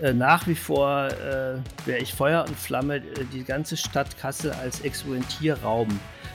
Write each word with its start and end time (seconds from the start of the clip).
Äh, 0.00 0.12
nach 0.12 0.46
wie 0.46 0.54
vor 0.54 1.08
äh, 1.08 1.58
wäre 1.86 1.98
ich 2.00 2.12
Feuer 2.12 2.44
und 2.46 2.56
Flamme, 2.56 2.96
äh, 2.96 3.02
die 3.32 3.44
ganze 3.44 3.76
Stadt 3.76 4.18
Kassel 4.18 4.52
als 4.52 4.80
Experimentierraum 4.80 5.88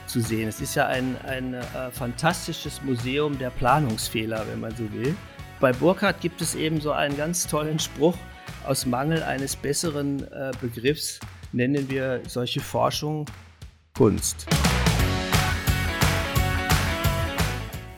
zu 0.06 0.20
sehen. 0.20 0.48
Es 0.48 0.60
ist 0.60 0.74
ja 0.74 0.86
ein, 0.86 1.16
ein 1.24 1.54
äh, 1.54 1.62
fantastisches 1.92 2.82
Museum 2.82 3.38
der 3.38 3.50
Planungsfehler, 3.50 4.44
wenn 4.50 4.60
man 4.60 4.74
so 4.74 4.92
will. 4.92 5.14
Bei 5.60 5.72
Burkhardt 5.72 6.20
gibt 6.20 6.40
es 6.40 6.54
eben 6.56 6.80
so 6.80 6.90
einen 6.90 7.16
ganz 7.16 7.46
tollen 7.46 7.78
Spruch, 7.78 8.16
aus 8.66 8.86
Mangel 8.86 9.22
eines 9.22 9.56
besseren 9.56 10.30
äh, 10.32 10.52
Begriffs 10.60 11.20
nennen 11.52 11.88
wir 11.88 12.22
solche 12.26 12.60
Forschung 12.60 13.26
Kunst. 13.94 14.46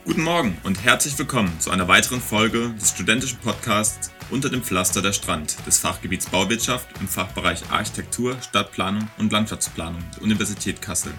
Guten 0.04 0.22
Morgen 0.22 0.58
und 0.64 0.84
herzlich 0.84 1.18
willkommen 1.18 1.58
zu 1.60 1.70
einer 1.70 1.88
weiteren 1.88 2.20
Folge 2.20 2.74
des 2.78 2.90
studentischen 2.90 3.38
Podcasts 3.38 4.10
Unter 4.28 4.50
dem 4.50 4.62
Pflaster 4.62 5.00
der 5.00 5.14
Strand 5.14 5.56
des 5.66 5.78
Fachgebiets 5.78 6.28
Bauwirtschaft 6.28 6.86
im 7.00 7.08
Fachbereich 7.08 7.62
Architektur, 7.70 8.36
Stadtplanung 8.42 9.08
und 9.16 9.32
Landschaftsplanung 9.32 10.04
der 10.14 10.22
Universität 10.22 10.82
Kassel. 10.82 11.14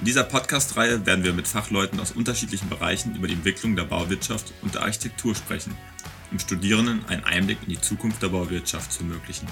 In 0.00 0.04
dieser 0.04 0.24
Podcast-Reihe 0.24 1.06
werden 1.06 1.24
wir 1.24 1.32
mit 1.32 1.48
Fachleuten 1.48 1.98
aus 1.98 2.12
unterschiedlichen 2.12 2.68
Bereichen 2.68 3.16
über 3.16 3.26
die 3.26 3.32
Entwicklung 3.32 3.74
der 3.74 3.84
Bauwirtschaft 3.84 4.52
und 4.60 4.74
der 4.74 4.82
Architektur 4.82 5.34
sprechen, 5.34 5.74
um 6.30 6.38
Studierenden 6.38 7.02
einen 7.06 7.24
Einblick 7.24 7.62
in 7.62 7.70
die 7.70 7.80
Zukunft 7.80 8.22
der 8.22 8.28
Bauwirtschaft 8.28 8.92
zu 8.92 9.00
ermöglichen. 9.00 9.48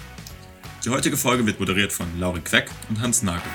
Die 0.85 0.91
heutige 0.91 1.17
Folge 1.17 1.47
wird 1.47 1.59
moderiert 1.59 1.95
von 1.95 2.07
Laurin 2.21 2.45
Queck 2.45 2.71
und 2.91 3.01
Hans 3.01 3.23
Nagel. 3.23 3.51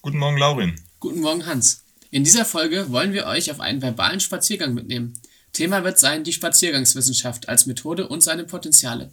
Guten 0.00 0.16
Morgen, 0.16 0.38
Laurin. 0.38 0.80
Guten 0.98 1.20
Morgen, 1.20 1.44
Hans. 1.44 1.81
In 2.12 2.24
dieser 2.24 2.44
Folge 2.44 2.90
wollen 2.92 3.14
wir 3.14 3.24
euch 3.24 3.50
auf 3.50 3.58
einen 3.58 3.80
verbalen 3.80 4.20
Spaziergang 4.20 4.74
mitnehmen. 4.74 5.18
Thema 5.54 5.82
wird 5.82 5.98
sein 5.98 6.24
die 6.24 6.34
Spaziergangswissenschaft 6.34 7.48
als 7.48 7.64
Methode 7.64 8.06
und 8.06 8.22
seine 8.22 8.44
Potenziale. 8.44 9.10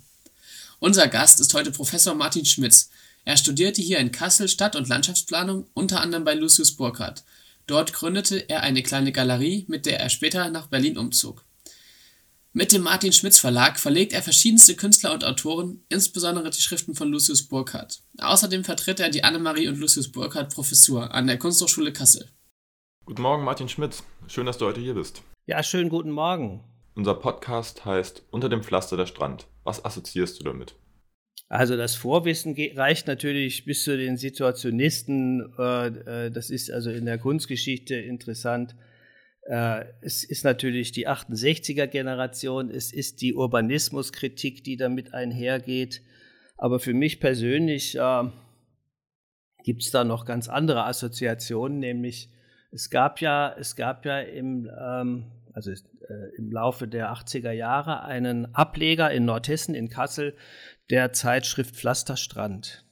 Unser 0.79 1.07
Gast 1.07 1.39
ist 1.39 1.53
heute 1.53 1.71
Professor 1.71 2.13
Martin 2.13 2.43
Schmitz. 2.43 2.89
Er 3.23 3.37
studierte 3.37 3.81
hier 3.81 3.99
in 3.99 4.11
Kassel 4.11 4.49
Stadt- 4.49 4.75
und 4.75 4.89
Landschaftsplanung, 4.89 5.65
unter 5.73 6.01
anderem 6.01 6.25
bei 6.25 6.33
Lucius 6.33 6.73
Burkhardt. 6.73 7.23
Dort 7.67 7.93
gründete 7.93 8.49
er 8.49 8.63
eine 8.63 8.83
kleine 8.83 9.13
Galerie, 9.13 9.63
mit 9.69 9.85
der 9.85 10.01
er 10.01 10.09
später 10.09 10.49
nach 10.49 10.67
Berlin 10.67 10.97
umzog. 10.97 11.45
Mit 12.51 12.73
dem 12.73 12.81
Martin 12.81 13.13
Schmitz 13.13 13.39
Verlag 13.39 13.79
verlegt 13.79 14.11
er 14.11 14.23
verschiedenste 14.23 14.75
Künstler 14.75 15.13
und 15.13 15.23
Autoren, 15.23 15.83
insbesondere 15.87 16.49
die 16.49 16.61
Schriften 16.61 16.95
von 16.95 17.09
Lucius 17.09 17.43
Burkhardt. 17.43 18.01
Außerdem 18.17 18.65
vertritt 18.65 18.99
er 18.99 19.09
die 19.09 19.23
Annemarie 19.23 19.69
und 19.69 19.77
Lucius 19.77 20.11
Burkhardt 20.11 20.53
Professur 20.53 21.13
an 21.13 21.27
der 21.27 21.39
Kunsthochschule 21.39 21.93
Kassel. 21.93 22.29
Guten 23.09 23.23
Morgen, 23.23 23.43
Martin 23.43 23.67
Schmitz. 23.67 24.03
Schön, 24.27 24.45
dass 24.45 24.59
du 24.59 24.67
heute 24.67 24.81
hier 24.81 24.93
bist. 24.93 25.23
Ja, 25.47 25.63
schönen 25.63 25.89
guten 25.89 26.11
Morgen. 26.11 26.63
Unser 26.93 27.15
Podcast 27.15 27.83
heißt 27.83 28.21
Unter 28.29 28.49
dem 28.49 28.61
Pflaster 28.61 28.97
der 28.97 29.07
Strand. 29.07 29.47
Was 29.63 29.83
assoziierst 29.83 30.39
du 30.39 30.43
damit? 30.43 30.75
Also 31.47 31.75
das 31.75 31.95
Vorwissen 31.95 32.55
reicht 32.75 33.07
natürlich 33.07 33.65
bis 33.65 33.83
zu 33.83 33.97
den 33.97 34.15
Situationisten. 34.15 35.55
Äh, 35.57 35.87
äh, 35.87 36.29
das 36.29 36.51
ist 36.51 36.69
also 36.69 36.91
in 36.91 37.05
der 37.05 37.17
Kunstgeschichte 37.17 37.95
interessant. 37.95 38.75
Äh, 39.47 39.85
es 40.01 40.23
ist 40.23 40.45
natürlich 40.45 40.91
die 40.91 41.07
68er-Generation, 41.07 42.69
es 42.69 42.93
ist 42.93 43.23
die 43.23 43.33
Urbanismuskritik, 43.33 44.63
die 44.63 44.77
damit 44.77 45.15
einhergeht. 45.15 46.03
Aber 46.57 46.79
für 46.79 46.93
mich 46.93 47.19
persönlich 47.19 47.97
gibt 49.63 49.81
es 49.81 49.89
da 49.89 50.03
noch 50.03 50.25
ganz 50.25 50.47
andere 50.47 50.85
Assoziationen, 50.85 51.79
nämlich 51.79 52.29
es 52.71 52.89
gab 52.89 53.21
ja, 53.21 53.55
es 53.57 53.75
gab 53.75 54.05
ja 54.05 54.19
im, 54.19 54.69
ähm, 54.79 55.25
also 55.53 55.71
äh, 55.71 56.35
im 56.37 56.51
Laufe 56.51 56.87
der 56.87 57.11
80er 57.11 57.51
Jahre 57.51 58.03
einen 58.03 58.53
Ableger 58.53 59.11
in 59.11 59.25
Nordhessen, 59.25 59.75
in 59.75 59.89
Kassel, 59.89 60.35
der 60.89 61.13
Zeitschrift 61.13 61.75
Pflasterstrand. 61.75 62.85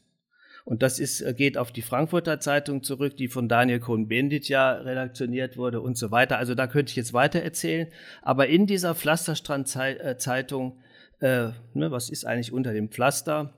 Und 0.66 0.84
das 0.84 1.00
ist, 1.00 1.22
äh, 1.22 1.34
geht 1.34 1.58
auf 1.58 1.72
die 1.72 1.82
Frankfurter 1.82 2.40
Zeitung 2.40 2.84
zurück, 2.84 3.16
die 3.16 3.30
von 3.30 3.48
Daniel 3.48 3.80
Cohn-Bendit 3.80 4.50
ja 4.50 4.74
redaktioniert 4.74 5.56
wurde 5.58 5.80
und 5.80 5.98
so 5.98 6.12
weiter. 6.12 6.38
Also 6.38 6.56
da 6.56 6.68
könnte 6.68 6.90
ich 6.90 6.98
jetzt 6.98 7.14
weiter 7.14 7.42
erzählen. 7.42 7.88
Aber 8.22 8.48
in 8.48 8.68
dieser 8.68 8.94
Pflasterstrand-Zeitung, 8.94 10.80
äh, 11.20 11.52
ne, 11.74 11.92
was 11.92 12.10
ist 12.10 12.26
eigentlich 12.26 12.52
unter 12.52 12.74
dem 12.74 12.90
Pflaster? 12.90 13.54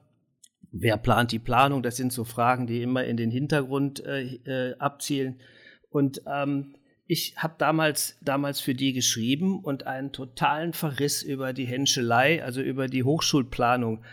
Wer 0.72 0.98
plant 0.98 1.32
die 1.32 1.40
Planung? 1.40 1.82
Das 1.82 1.96
sind 1.96 2.14
so 2.14 2.26
Fragen, 2.26 2.68
die 2.68 2.84
immer 2.84 3.04
in 3.06 3.18
den 3.18 3.32
Hintergrund 3.32 4.06
äh, 4.06 4.36
äh 4.46 4.76
abzielen. 4.78 5.40
Und 5.90 6.22
ähm, 6.28 6.76
ich 7.08 7.36
habe 7.38 7.56
damals, 7.58 8.18
damals 8.22 8.62
für 8.62 8.76
die 8.76 8.94
geschrieben 8.94 9.64
und 9.64 9.88
einen 9.88 10.12
totalen 10.12 10.74
Verriss 10.74 11.24
über 11.24 11.54
die 11.54 11.66
Henschelei, 11.66 12.44
also 12.44 12.62
über 12.62 12.88
die 12.88 13.04
Hochschulplanung, 13.04 14.04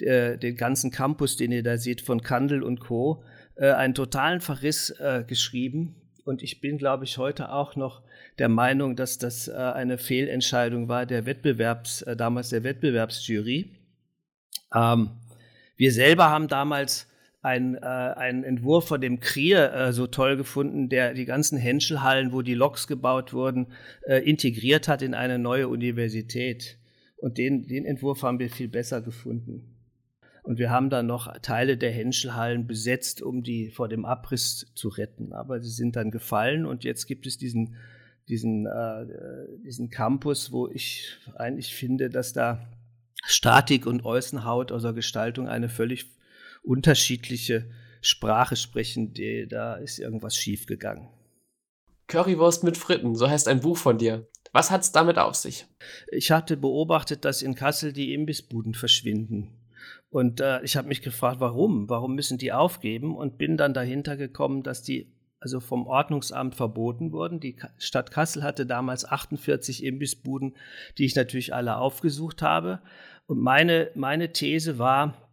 äh, 0.00 0.38
den 0.38 0.56
ganzen 0.56 0.90
Campus, 0.90 1.36
den 1.36 1.52
ihr 1.52 1.62
da 1.62 1.76
seht 1.76 2.00
von 2.00 2.22
Kandel 2.22 2.62
und 2.62 2.80
Co., 2.80 3.22
äh, 3.56 3.72
einen 3.72 3.94
totalen 3.94 4.40
Verriss 4.40 4.88
äh, 4.88 5.24
geschrieben. 5.26 5.96
Und 6.24 6.42
ich 6.42 6.62
bin, 6.62 6.78
glaube 6.78 7.04
ich, 7.04 7.18
heute 7.18 7.52
auch 7.52 7.76
noch 7.76 8.02
der 8.38 8.48
Meinung, 8.48 8.96
dass 8.96 9.18
das 9.18 9.48
äh, 9.48 9.52
eine 9.52 9.98
Fehlentscheidung 9.98 10.88
war 10.88 11.04
der 11.04 11.26
Wettbewerbs, 11.26 12.02
äh, 12.02 12.16
damals 12.16 12.48
der 12.48 12.64
Wettbewerbsjury. 12.64 13.70
Ähm, 14.74 15.10
wir 15.76 15.92
selber 15.92 16.30
haben 16.30 16.48
damals 16.48 17.06
ein, 17.46 17.76
äh, 17.76 17.78
einen 17.86 18.42
Entwurf 18.42 18.88
von 18.88 19.00
dem 19.00 19.20
Krier 19.20 19.72
äh, 19.72 19.92
so 19.92 20.08
toll 20.08 20.36
gefunden, 20.36 20.88
der 20.88 21.14
die 21.14 21.26
ganzen 21.26 21.56
Henschelhallen, 21.56 22.32
wo 22.32 22.42
die 22.42 22.54
Loks 22.54 22.88
gebaut 22.88 23.32
wurden, 23.32 23.68
äh, 24.02 24.18
integriert 24.18 24.88
hat 24.88 25.00
in 25.00 25.14
eine 25.14 25.38
neue 25.38 25.68
Universität. 25.68 26.76
Und 27.16 27.38
den, 27.38 27.68
den 27.68 27.84
Entwurf 27.84 28.24
haben 28.24 28.40
wir 28.40 28.50
viel 28.50 28.66
besser 28.66 29.00
gefunden. 29.00 29.76
Und 30.42 30.58
wir 30.58 30.70
haben 30.70 30.90
dann 30.90 31.06
noch 31.06 31.38
Teile 31.38 31.76
der 31.76 31.92
Henschelhallen 31.92 32.66
besetzt, 32.66 33.22
um 33.22 33.44
die 33.44 33.70
vor 33.70 33.88
dem 33.88 34.04
Abriss 34.04 34.66
zu 34.74 34.88
retten. 34.88 35.32
Aber 35.32 35.60
sie 35.60 35.70
sind 35.70 35.94
dann 35.94 36.10
gefallen 36.10 36.66
und 36.66 36.82
jetzt 36.82 37.06
gibt 37.06 37.28
es 37.28 37.38
diesen, 37.38 37.76
diesen, 38.28 38.66
äh, 38.66 39.06
diesen 39.64 39.88
Campus, 39.88 40.50
wo 40.50 40.68
ich 40.68 41.16
eigentlich 41.36 41.74
finde, 41.76 42.10
dass 42.10 42.32
da 42.32 42.66
Statik 43.24 43.86
und 43.86 44.04
Äußenhaut 44.04 44.72
außer 44.72 44.92
Gestaltung 44.92 45.48
eine 45.48 45.68
völlig 45.68 46.15
unterschiedliche 46.66 47.70
Sprache 48.00 48.56
sprechen, 48.56 49.12
die, 49.12 49.46
da 49.48 49.74
ist 49.76 49.98
irgendwas 49.98 50.36
schiefgegangen. 50.36 51.08
Currywurst 52.08 52.64
mit 52.64 52.76
Fritten, 52.76 53.14
so 53.16 53.28
heißt 53.28 53.48
ein 53.48 53.60
Buch 53.60 53.76
von 53.76 53.98
dir. 53.98 54.28
Was 54.52 54.70
hat 54.70 54.82
es 54.82 54.92
damit 54.92 55.18
auf 55.18 55.34
sich? 55.34 55.66
Ich 56.10 56.30
hatte 56.30 56.56
beobachtet, 56.56 57.24
dass 57.24 57.42
in 57.42 57.54
Kassel 57.54 57.92
die 57.92 58.14
Imbissbuden 58.14 58.74
verschwinden. 58.74 59.50
Und 60.08 60.40
äh, 60.40 60.62
ich 60.62 60.76
habe 60.76 60.88
mich 60.88 61.02
gefragt, 61.02 61.40
warum? 61.40 61.88
Warum 61.88 62.14
müssen 62.14 62.38
die 62.38 62.52
aufgeben? 62.52 63.16
Und 63.16 63.38
bin 63.38 63.56
dann 63.56 63.74
dahinter 63.74 64.16
gekommen, 64.16 64.62
dass 64.62 64.82
die 64.82 65.12
also 65.40 65.60
vom 65.60 65.86
Ordnungsamt 65.86 66.54
verboten 66.54 67.12
wurden. 67.12 67.40
Die 67.40 67.56
Stadt 67.78 68.10
Kassel 68.10 68.42
hatte 68.42 68.66
damals 68.66 69.04
48 69.04 69.84
Imbissbuden, 69.84 70.56
die 70.96 71.04
ich 71.04 71.14
natürlich 71.14 71.54
alle 71.54 71.76
aufgesucht 71.76 72.40
habe. 72.40 72.80
Und 73.26 73.40
meine, 73.40 73.90
meine 73.94 74.32
These 74.32 74.78
war, 74.78 75.25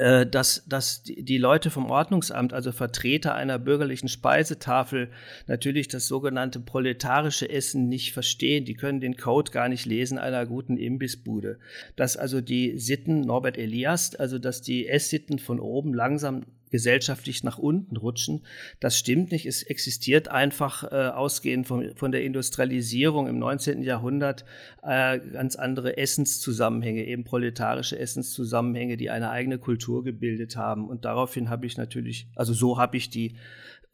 äh, 0.00 0.26
dass, 0.26 0.64
dass 0.66 1.02
die 1.02 1.36
Leute 1.36 1.70
vom 1.70 1.90
Ordnungsamt, 1.90 2.54
also 2.54 2.72
Vertreter 2.72 3.34
einer 3.34 3.58
bürgerlichen 3.58 4.08
Speisetafel, 4.08 5.10
natürlich 5.46 5.88
das 5.88 6.06
sogenannte 6.06 6.58
proletarische 6.58 7.50
Essen 7.50 7.90
nicht 7.90 8.14
verstehen. 8.14 8.64
Die 8.64 8.74
können 8.74 9.00
den 9.00 9.18
Code 9.18 9.52
gar 9.52 9.68
nicht 9.68 9.84
lesen 9.84 10.16
einer 10.16 10.46
guten 10.46 10.78
Imbissbude. 10.78 11.58
Dass 11.96 12.16
also 12.16 12.40
die 12.40 12.78
Sitten, 12.78 13.20
Norbert 13.20 13.58
Elias, 13.58 14.14
also 14.14 14.38
dass 14.38 14.62
die 14.62 14.88
Esssitten 14.88 15.38
von 15.38 15.60
oben 15.60 15.92
langsam 15.92 16.46
gesellschaftlich 16.70 17.44
nach 17.44 17.58
unten 17.58 17.96
rutschen. 17.96 18.44
Das 18.78 18.98
stimmt 18.98 19.32
nicht. 19.32 19.46
Es 19.46 19.62
existiert 19.62 20.28
einfach 20.28 20.84
äh, 20.84 21.08
ausgehend 21.08 21.66
von, 21.66 21.94
von 21.96 22.12
der 22.12 22.22
Industrialisierung 22.22 23.26
im 23.26 23.38
19. 23.38 23.82
Jahrhundert 23.82 24.44
äh, 24.82 25.18
ganz 25.18 25.56
andere 25.56 25.96
Essenszusammenhänge, 25.96 27.04
eben 27.04 27.24
proletarische 27.24 27.98
Essenszusammenhänge, 27.98 28.96
die 28.96 29.10
eine 29.10 29.30
eigene 29.30 29.58
Kultur 29.58 30.04
gebildet 30.04 30.56
haben. 30.56 30.88
Und 30.88 31.04
daraufhin 31.04 31.50
habe 31.50 31.66
ich 31.66 31.76
natürlich, 31.76 32.28
also 32.36 32.52
so 32.52 32.78
habe 32.78 32.96
ich 32.96 33.10
die 33.10 33.36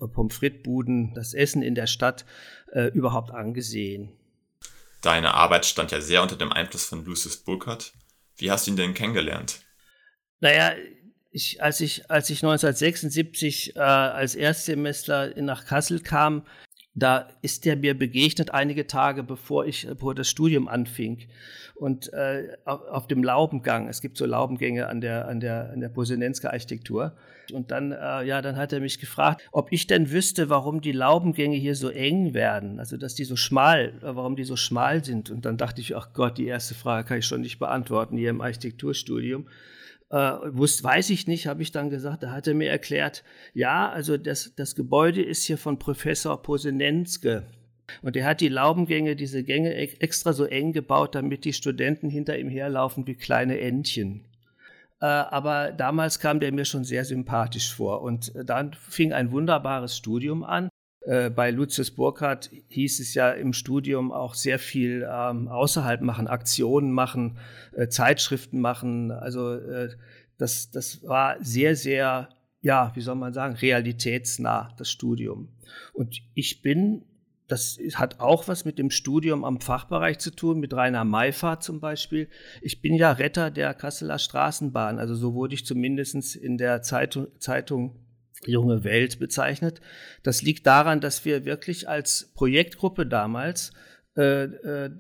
äh, 0.01 0.07
Pommes 0.07 0.37
frites-Buden, 0.37 1.15
das 1.15 1.35
Essen 1.35 1.63
in 1.63 1.75
der 1.75 1.87
Stadt 1.87 2.25
äh, 2.73 2.89
überhaupt 2.89 3.31
angesehen. 3.31 4.13
Deine 5.03 5.35
Arbeit 5.35 5.67
stand 5.67 5.93
ja 5.93 6.01
sehr 6.01 6.23
unter 6.23 6.37
dem 6.37 6.53
Einfluss 6.53 6.87
von 6.87 7.05
Lucius 7.05 7.37
Burkhardt. 7.37 7.93
Wie 8.37 8.51
hast 8.51 8.67
du 8.67 8.73
ihn 8.73 8.77
denn 8.77 8.95
kennengelernt? 8.95 9.61
Naja, 10.41 10.75
ich, 11.37 11.63
als, 11.63 11.81
ich, 11.83 12.11
als 12.11 12.31
ich 12.31 12.39
1976 12.39 13.77
äh, 13.77 13.81
als 13.81 14.35
Erstsemester 14.35 15.35
nach 15.43 15.67
Kassel 15.67 16.01
kam, 16.01 16.43
da 16.95 17.29
ist 17.43 17.67
der 17.67 17.77
mir 17.77 17.97
begegnet 17.97 18.53
einige 18.53 18.87
Tage 18.87 19.23
bevor 19.23 19.67
ich 19.67 19.87
bevor 19.87 20.15
das 20.15 20.31
Studium 20.31 20.67
anfing. 20.67 21.29
Und 21.75 22.11
äh, 22.15 22.57
auf, 22.65 22.81
auf, 22.89 23.07
dem 23.07 23.23
Laubengang 23.23 23.87
es 23.87 24.01
gibt 24.01 24.17
so 24.17 24.25
Laubengänge 24.25 24.89
an 24.89 25.03
der 25.03 25.29
an 25.29 25.41
der 25.41 25.73
an 25.75 25.81
der 25.81 25.91
Posenensker 25.91 26.55
Architektur 26.55 27.13
und 27.53 27.71
dann 27.71 27.93
äh, 27.93 28.25
ja 28.25 28.41
dann 28.41 28.57
hat 28.57 28.73
er 28.73 28.81
mich 28.81 28.99
gefragt 28.99 29.47
ob 29.53 29.71
ich 29.73 29.87
denn 29.87 30.11
wüsste 30.11 30.49
warum 30.49 30.81
die 30.81 30.93
Laubengänge 30.93 31.57
hier 31.57 31.75
so 31.75 31.91
eng 31.91 32.33
werden 32.33 32.79
also 32.79 32.97
dass 32.97 33.15
die 33.15 33.25
so 33.25 33.37
schmal 33.37 33.93
warum 34.01 34.37
die 34.37 34.45
so 34.45 34.57
schmal 34.57 35.05
sind. 35.05 35.29
Und 35.29 35.45
dann 35.45 35.59
dachte 35.59 35.83
ich 35.83 35.95
ach 35.95 36.15
Gott 36.15 36.39
die 36.39 36.47
erste 36.47 36.75
Frage 36.75 37.07
kann 37.07 37.19
ich 37.19 37.27
schon 37.27 37.43
nicht 37.43 37.59
beantworten 37.59 38.17
hier 38.17 38.31
im 38.31 38.41
Architekturstudium 38.41 39.47
äh, 40.11 40.17
wusste, 40.17 40.85
weiß 40.85 41.11
ich 41.11 41.27
nicht, 41.27 41.47
habe 41.47 41.63
ich 41.63 41.73
dann 41.73 41.91
gesagt. 41.91 42.23
Da 42.23 42.31
hat 42.33 42.47
er 42.47 42.55
mir 42.55 42.71
erklärt, 42.71 43.25
ja, 43.55 43.89
also 43.91 44.17
das, 44.17 44.53
das 44.55 44.75
Gebäude 44.75 45.23
ist 45.23 45.45
hier 45.45 45.59
von 45.59 45.79
Professor 45.79 46.41
Posenenske. 46.43 47.45
Und 48.03 48.17
er 48.17 48.27
hat 48.27 48.41
die 48.41 48.49
Laubengänge, 48.49 49.17
diese 49.17 49.45
Gänge 49.45 49.75
extra 49.75 50.33
so 50.33 50.45
eng 50.45 50.73
gebaut, 50.73 51.15
damit 51.15 51.45
die 51.45 51.53
Studenten 51.53 52.11
hinter 52.11 52.39
ihm 52.39 52.49
herlaufen 52.49 53.07
wie 53.07 53.15
kleine 53.15 53.61
Entchen. 53.61 54.25
Äh, 55.01 55.07
aber 55.07 55.73
damals 55.73 56.19
kam 56.19 56.41
der 56.41 56.53
mir 56.53 56.65
schon 56.65 56.85
sehr 56.85 57.05
sympathisch 57.05 57.73
vor. 57.73 58.03
Und 58.03 58.33
dann 58.45 58.75
fing 58.75 59.13
ein 59.13 59.31
wunderbares 59.31 59.97
Studium 59.97 60.43
an. 60.43 60.69
Äh, 61.07 61.31
bei 61.31 61.53
Lucius 61.53 61.93
Burkhardt 61.93 62.51
hieß 62.69 62.99
es 62.99 63.15
ja 63.15 63.31
im 63.31 63.53
Studium 63.53 64.11
auch 64.11 64.35
sehr 64.35 64.59
viel 64.59 65.09
ähm, 65.09 65.47
außerhalb 65.47 66.03
machen, 66.03 66.27
Aktionen 66.27 66.91
machen, 66.91 67.39
äh, 67.73 67.87
Zeitschriften 67.87 68.61
machen. 68.61 69.13
Also 69.13 69.55
äh, 69.55 69.91
das, 70.37 70.71
das 70.73 71.05
war 71.05 71.37
sehr, 71.41 71.77
sehr, 71.77 72.29
ja, 72.61 72.91
wie 72.95 73.01
soll 73.01 73.15
man 73.15 73.33
sagen, 73.33 73.55
realitätsnah, 73.55 74.75
das 74.79 74.91
Studium. 74.91 75.49
Und 75.93 76.23
ich 76.35 76.61
bin, 76.61 77.05
das 77.47 77.79
hat 77.95 78.19
auch 78.19 78.49
was 78.49 78.65
mit 78.65 78.77
dem 78.81 78.91
Studium 78.91 79.45
am 79.45 79.61
Fachbereich 79.61 80.19
zu 80.19 80.35
tun, 80.35 80.59
mit 80.59 80.75
Rainer 80.75 81.05
Maifahrt 81.05 81.63
zum 81.63 81.79
Beispiel. 81.79 82.29
Ich 82.63 82.83
bin 82.83 82.97
ja 82.97 83.13
Retter 83.13 83.53
der 83.53 83.75
Kasseler 83.75 84.19
Straßenbahn, 84.19 84.99
also 84.99 85.15
so 85.15 85.35
wurde 85.35 85.55
ich 85.55 85.65
zumindest 85.65 86.35
in 86.35 86.59
der 86.59 86.83
Zeitung, 86.83 87.29
Zeitung 87.39 87.95
junge 88.45 88.85
Welt 88.85 89.19
bezeichnet. 89.19 89.81
Das 90.23 90.43
liegt 90.43 90.67
daran, 90.67 91.01
dass 91.01 91.25
wir 91.25 91.45
wirklich 91.45 91.89
als 91.89 92.33
Projektgruppe 92.35 93.07
damals 93.07 93.73
äh, 94.17 94.45
äh, 94.45 94.91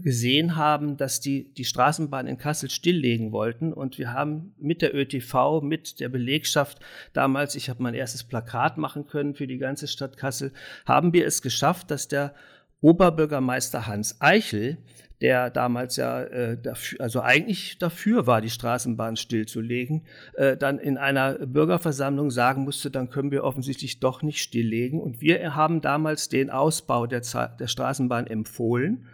gesehen 0.00 0.54
haben, 0.54 0.96
dass 0.96 1.18
die 1.18 1.52
die 1.54 1.64
Straßenbahn 1.64 2.28
in 2.28 2.38
Kassel 2.38 2.70
stilllegen 2.70 3.32
wollten. 3.32 3.72
Und 3.72 3.98
wir 3.98 4.12
haben 4.12 4.54
mit 4.58 4.80
der 4.80 4.94
ÖTV, 4.94 5.60
mit 5.60 5.98
der 5.98 6.08
Belegschaft 6.08 6.78
damals, 7.12 7.56
ich 7.56 7.68
habe 7.68 7.82
mein 7.82 7.94
erstes 7.94 8.22
Plakat 8.22 8.78
machen 8.78 9.06
können 9.06 9.34
für 9.34 9.48
die 9.48 9.58
ganze 9.58 9.88
Stadt 9.88 10.16
Kassel, 10.16 10.52
haben 10.86 11.12
wir 11.12 11.26
es 11.26 11.42
geschafft, 11.42 11.90
dass 11.90 12.06
der 12.06 12.32
Oberbürgermeister 12.80 13.88
Hans 13.88 14.20
Eichel 14.20 14.78
der 15.24 15.48
damals 15.48 15.96
ja 15.96 16.22
äh, 16.22 16.58
dafür, 16.60 17.00
also 17.00 17.22
eigentlich 17.22 17.78
dafür 17.78 18.26
war, 18.26 18.42
die 18.42 18.50
Straßenbahn 18.50 19.16
stillzulegen, 19.16 20.02
äh, 20.34 20.54
dann 20.54 20.78
in 20.78 20.98
einer 20.98 21.46
Bürgerversammlung 21.46 22.30
sagen 22.30 22.64
musste, 22.64 22.90
dann 22.90 23.08
können 23.08 23.30
wir 23.30 23.42
offensichtlich 23.42 24.00
doch 24.00 24.20
nicht 24.20 24.42
stilllegen. 24.42 25.00
Und 25.00 25.22
wir 25.22 25.54
haben 25.54 25.80
damals 25.80 26.28
den 26.28 26.50
Ausbau 26.50 27.06
der, 27.06 27.22
der 27.58 27.68
Straßenbahn 27.68 28.26
empfohlen. 28.26 29.06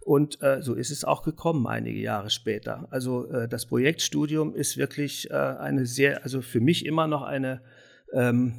Und 0.00 0.40
äh, 0.40 0.62
so 0.62 0.72
ist 0.72 0.90
es 0.90 1.04
auch 1.04 1.22
gekommen 1.22 1.66
einige 1.66 2.00
Jahre 2.00 2.30
später. 2.30 2.88
Also 2.88 3.30
äh, 3.30 3.46
das 3.46 3.66
Projektstudium 3.66 4.54
ist 4.54 4.78
wirklich 4.78 5.30
äh, 5.30 5.34
eine 5.34 5.84
sehr, 5.84 6.22
also 6.22 6.40
für 6.40 6.60
mich 6.60 6.86
immer 6.86 7.06
noch 7.06 7.20
eine 7.20 7.60
ähm, 8.14 8.54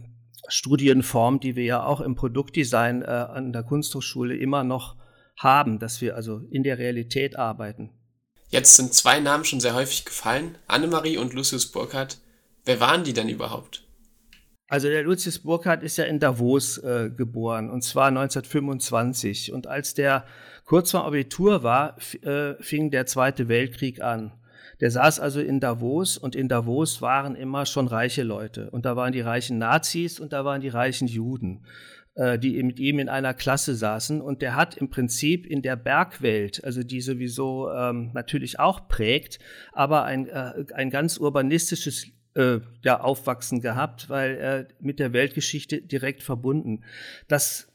Studienform, 0.50 1.39
die 1.39 1.56
wir 1.56 1.63
ja 1.63 1.83
auch 1.83 2.00
im 2.00 2.13
Produktdesign 2.13 3.01
äh, 3.01 3.06
an 3.06 3.53
der 3.53 3.63
Kunsthochschule 3.63 4.36
immer 4.36 4.63
noch 4.63 5.00
haben, 5.43 5.79
dass 5.79 6.01
wir 6.01 6.15
also 6.15 6.41
in 6.49 6.63
der 6.63 6.77
Realität 6.77 7.38
arbeiten. 7.38 7.91
Jetzt 8.49 8.75
sind 8.75 8.93
zwei 8.93 9.19
Namen 9.19 9.45
schon 9.45 9.61
sehr 9.61 9.75
häufig 9.75 10.03
gefallen, 10.05 10.57
Annemarie 10.67 11.17
und 11.17 11.33
Lucius 11.33 11.71
Burkhardt. 11.71 12.17
Wer 12.65 12.79
waren 12.79 13.03
die 13.03 13.13
denn 13.13 13.29
überhaupt? 13.29 13.88
Also 14.67 14.88
der 14.88 15.03
Lucius 15.03 15.39
Burkhardt 15.39 15.83
ist 15.83 15.97
ja 15.97 16.05
in 16.05 16.19
Davos 16.19 16.77
äh, 16.77 17.09
geboren 17.09 17.69
und 17.69 17.83
zwar 17.83 18.07
1925 18.07 19.51
und 19.51 19.67
als 19.67 19.93
der 19.93 20.25
kurz 20.65 20.91
vor 20.91 21.05
Abitur 21.05 21.63
war, 21.63 21.97
äh, 22.21 22.53
fing 22.61 22.91
der 22.91 23.05
Zweite 23.05 23.49
Weltkrieg 23.49 24.01
an. 24.01 24.31
Der 24.79 24.89
saß 24.89 25.19
also 25.19 25.41
in 25.41 25.59
Davos 25.59 26.17
und 26.17 26.35
in 26.35 26.47
Davos 26.47 27.01
waren 27.01 27.35
immer 27.35 27.65
schon 27.65 27.88
reiche 27.88 28.23
Leute 28.23 28.69
und 28.71 28.85
da 28.85 28.95
waren 28.95 29.11
die 29.11 29.21
reichen 29.21 29.57
Nazis 29.57 30.19
und 30.19 30.33
da 30.33 30.45
waren 30.45 30.61
die 30.61 30.69
reichen 30.69 31.07
Juden. 31.07 31.65
Äh, 32.21 32.38
die 32.38 32.62
mit 32.62 32.79
ihm 32.79 33.00
in 33.00 33.09
einer 33.09 33.33
Klasse 33.33 33.73
saßen. 33.73 34.21
Und 34.21 34.44
der 34.44 34.56
hat 34.56 34.77
im 34.77 34.91
Prinzip 34.91 35.47
in 35.47 35.63
der 35.63 35.75
Bergwelt, 35.75 36.63
also 36.63 36.83
die 36.83 37.01
sowieso 37.01 37.71
ähm, 37.71 38.12
natürlich 38.13 38.59
auch 38.59 38.88
prägt, 38.88 39.39
aber 39.71 40.03
ein, 40.03 40.27
äh, 40.27 40.65
ein 40.75 40.91
ganz 40.91 41.18
urbanistisches 41.18 42.06
äh, 42.35 42.59
ja, 42.83 43.00
Aufwachsen 43.00 43.59
gehabt, 43.59 44.07
weil 44.07 44.35
er 44.35 44.68
mit 44.79 45.00
der 45.00 45.13
Weltgeschichte 45.13 45.81
direkt 45.81 46.21
verbunden. 46.21 46.83
Das 47.27 47.69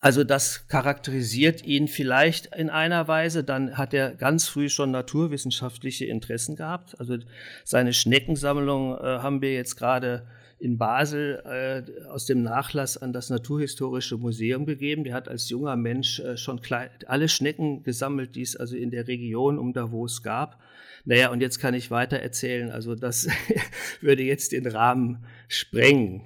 also 0.00 0.24
das 0.24 0.66
charakterisiert 0.66 1.64
ihn 1.64 1.86
vielleicht 1.86 2.56
in 2.56 2.70
einer 2.70 3.06
Weise. 3.06 3.44
Dann 3.44 3.78
hat 3.78 3.94
er 3.94 4.16
ganz 4.16 4.48
früh 4.48 4.68
schon 4.68 4.90
naturwissenschaftliche 4.90 6.06
Interessen 6.06 6.56
gehabt. 6.56 6.98
Also 6.98 7.18
seine 7.64 7.92
Schneckensammlung 7.92 8.98
äh, 8.98 9.00
haben 9.00 9.40
wir 9.42 9.54
jetzt 9.54 9.76
gerade 9.76 10.26
in 10.64 10.78
Basel 10.78 11.42
äh, 11.44 12.08
aus 12.08 12.24
dem 12.24 12.42
Nachlass 12.42 12.96
an 12.96 13.12
das 13.12 13.28
Naturhistorische 13.28 14.16
Museum 14.16 14.64
gegeben. 14.64 15.04
Der 15.04 15.12
hat 15.12 15.28
als 15.28 15.50
junger 15.50 15.76
Mensch 15.76 16.20
äh, 16.20 16.38
schon 16.38 16.62
klein, 16.62 16.88
alle 17.06 17.28
Schnecken 17.28 17.82
gesammelt, 17.82 18.34
die 18.34 18.42
es 18.42 18.56
also 18.56 18.74
in 18.74 18.90
der 18.90 19.06
Region 19.06 19.58
um 19.58 19.74
Davos 19.74 20.22
gab. 20.22 20.58
Naja, 21.04 21.30
und 21.30 21.42
jetzt 21.42 21.58
kann 21.58 21.74
ich 21.74 21.90
weiter 21.90 22.16
erzählen. 22.16 22.70
Also 22.70 22.94
das 22.94 23.28
würde 24.00 24.22
jetzt 24.22 24.52
den 24.52 24.66
Rahmen 24.66 25.24
sprengen. 25.48 26.22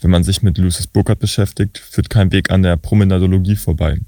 Wenn 0.00 0.10
man 0.10 0.24
sich 0.24 0.42
mit 0.42 0.58
Lucius 0.58 0.88
Burkhardt 0.88 1.20
beschäftigt, 1.20 1.78
führt 1.78 2.10
kein 2.10 2.32
Weg 2.32 2.50
an 2.50 2.62
der 2.62 2.76
Promenadologie 2.76 3.56
vorbei. 3.56 4.00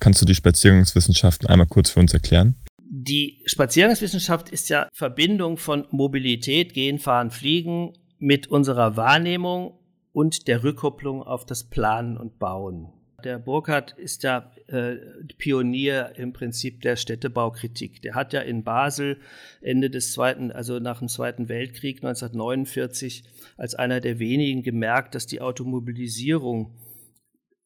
Kannst 0.00 0.20
du 0.20 0.26
die 0.26 0.34
Spaziergangswissenschaften 0.34 1.48
einmal 1.48 1.66
kurz 1.66 1.90
für 1.90 2.00
uns 2.00 2.12
erklären? 2.12 2.56
Die 2.78 3.42
Spaziergangswissenschaft 3.46 4.50
ist 4.50 4.68
ja 4.68 4.86
Verbindung 4.92 5.56
von 5.56 5.86
Mobilität, 5.90 6.74
Gehen, 6.74 6.98
Fahren, 6.98 7.30
Fliegen 7.30 7.94
mit 8.24 8.46
unserer 8.46 8.96
Wahrnehmung 8.96 9.74
und 10.14 10.48
der 10.48 10.64
Rückkopplung 10.64 11.22
auf 11.22 11.44
das 11.44 11.62
Planen 11.62 12.16
und 12.16 12.38
Bauen. 12.38 12.88
Der 13.22 13.38
Burkhardt 13.38 13.92
ist 13.92 14.22
ja 14.22 14.50
äh, 14.66 14.96
Pionier 15.36 16.12
im 16.16 16.32
Prinzip 16.32 16.80
der 16.80 16.96
Städtebaukritik. 16.96 18.00
Der 18.00 18.14
hat 18.14 18.32
ja 18.32 18.40
in 18.40 18.64
Basel 18.64 19.18
Ende 19.60 19.90
des 19.90 20.12
zweiten, 20.12 20.50
also 20.50 20.78
nach 20.78 21.00
dem 21.00 21.08
Zweiten 21.08 21.50
Weltkrieg 21.50 21.98
1949 21.98 23.24
als 23.58 23.74
einer 23.74 24.00
der 24.00 24.18
wenigen 24.18 24.62
gemerkt, 24.62 25.14
dass 25.14 25.26
die 25.26 25.42
Automobilisierung 25.42 26.72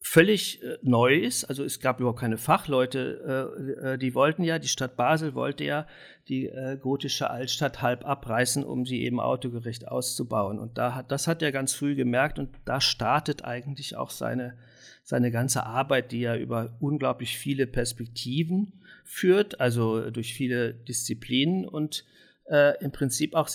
völlig 0.01 0.63
äh, 0.63 0.79
neu 0.83 1.15
ist. 1.15 1.45
Also 1.45 1.65
es 1.65 1.81
gab 1.81 2.01
überhaupt 2.01 2.21
keine 2.21 2.39
Fachleute, 2.39 3.51
äh, 3.83 3.93
äh, 3.95 3.99
die 3.99 4.15
wollten 4.15 4.45
ja, 4.45 4.59
die 4.59 4.69
Stadt 4.69 4.97
Basel 4.97 5.35
wollte 5.35 5.65
ja 5.65 5.87
die 6.29 6.51
gotische 6.83 7.31
Altstadt 7.31 7.81
halb 7.81 8.05
abreißen, 8.05 8.63
um 8.63 8.85
sie 8.85 9.03
eben 9.03 9.19
autogerecht 9.19 9.89
auszubauen. 9.89 10.59
Und 10.59 10.77
da 10.77 10.95
hat, 10.95 11.11
das 11.11 11.27
hat 11.27 11.41
er 11.41 11.53
ganz 11.53 11.73
früh 11.73 11.95
gemerkt 11.95 12.39
und 12.39 12.51
da 12.67 12.83
startet 12.83 13.47
eigentlich 13.47 13.97
auch 13.97 14.11
seine, 14.11 14.59
seine 15.03 15.31
ganze 15.31 15.65
Arbeit, 15.65 16.13
die 16.13 16.25
er 16.25 16.39
über 16.39 16.77
unglaublich 16.81 17.39
viele 17.39 17.67
Perspektiven 17.67 18.75
führt, 19.05 19.59
also 19.59 20.11
durch 20.11 20.35
viele 20.35 20.75
Disziplinen 20.75 21.67
und 21.67 22.05
äh, 22.51 22.79
im 22.85 22.93
Prinzip 22.93 23.35
auch 23.35 23.49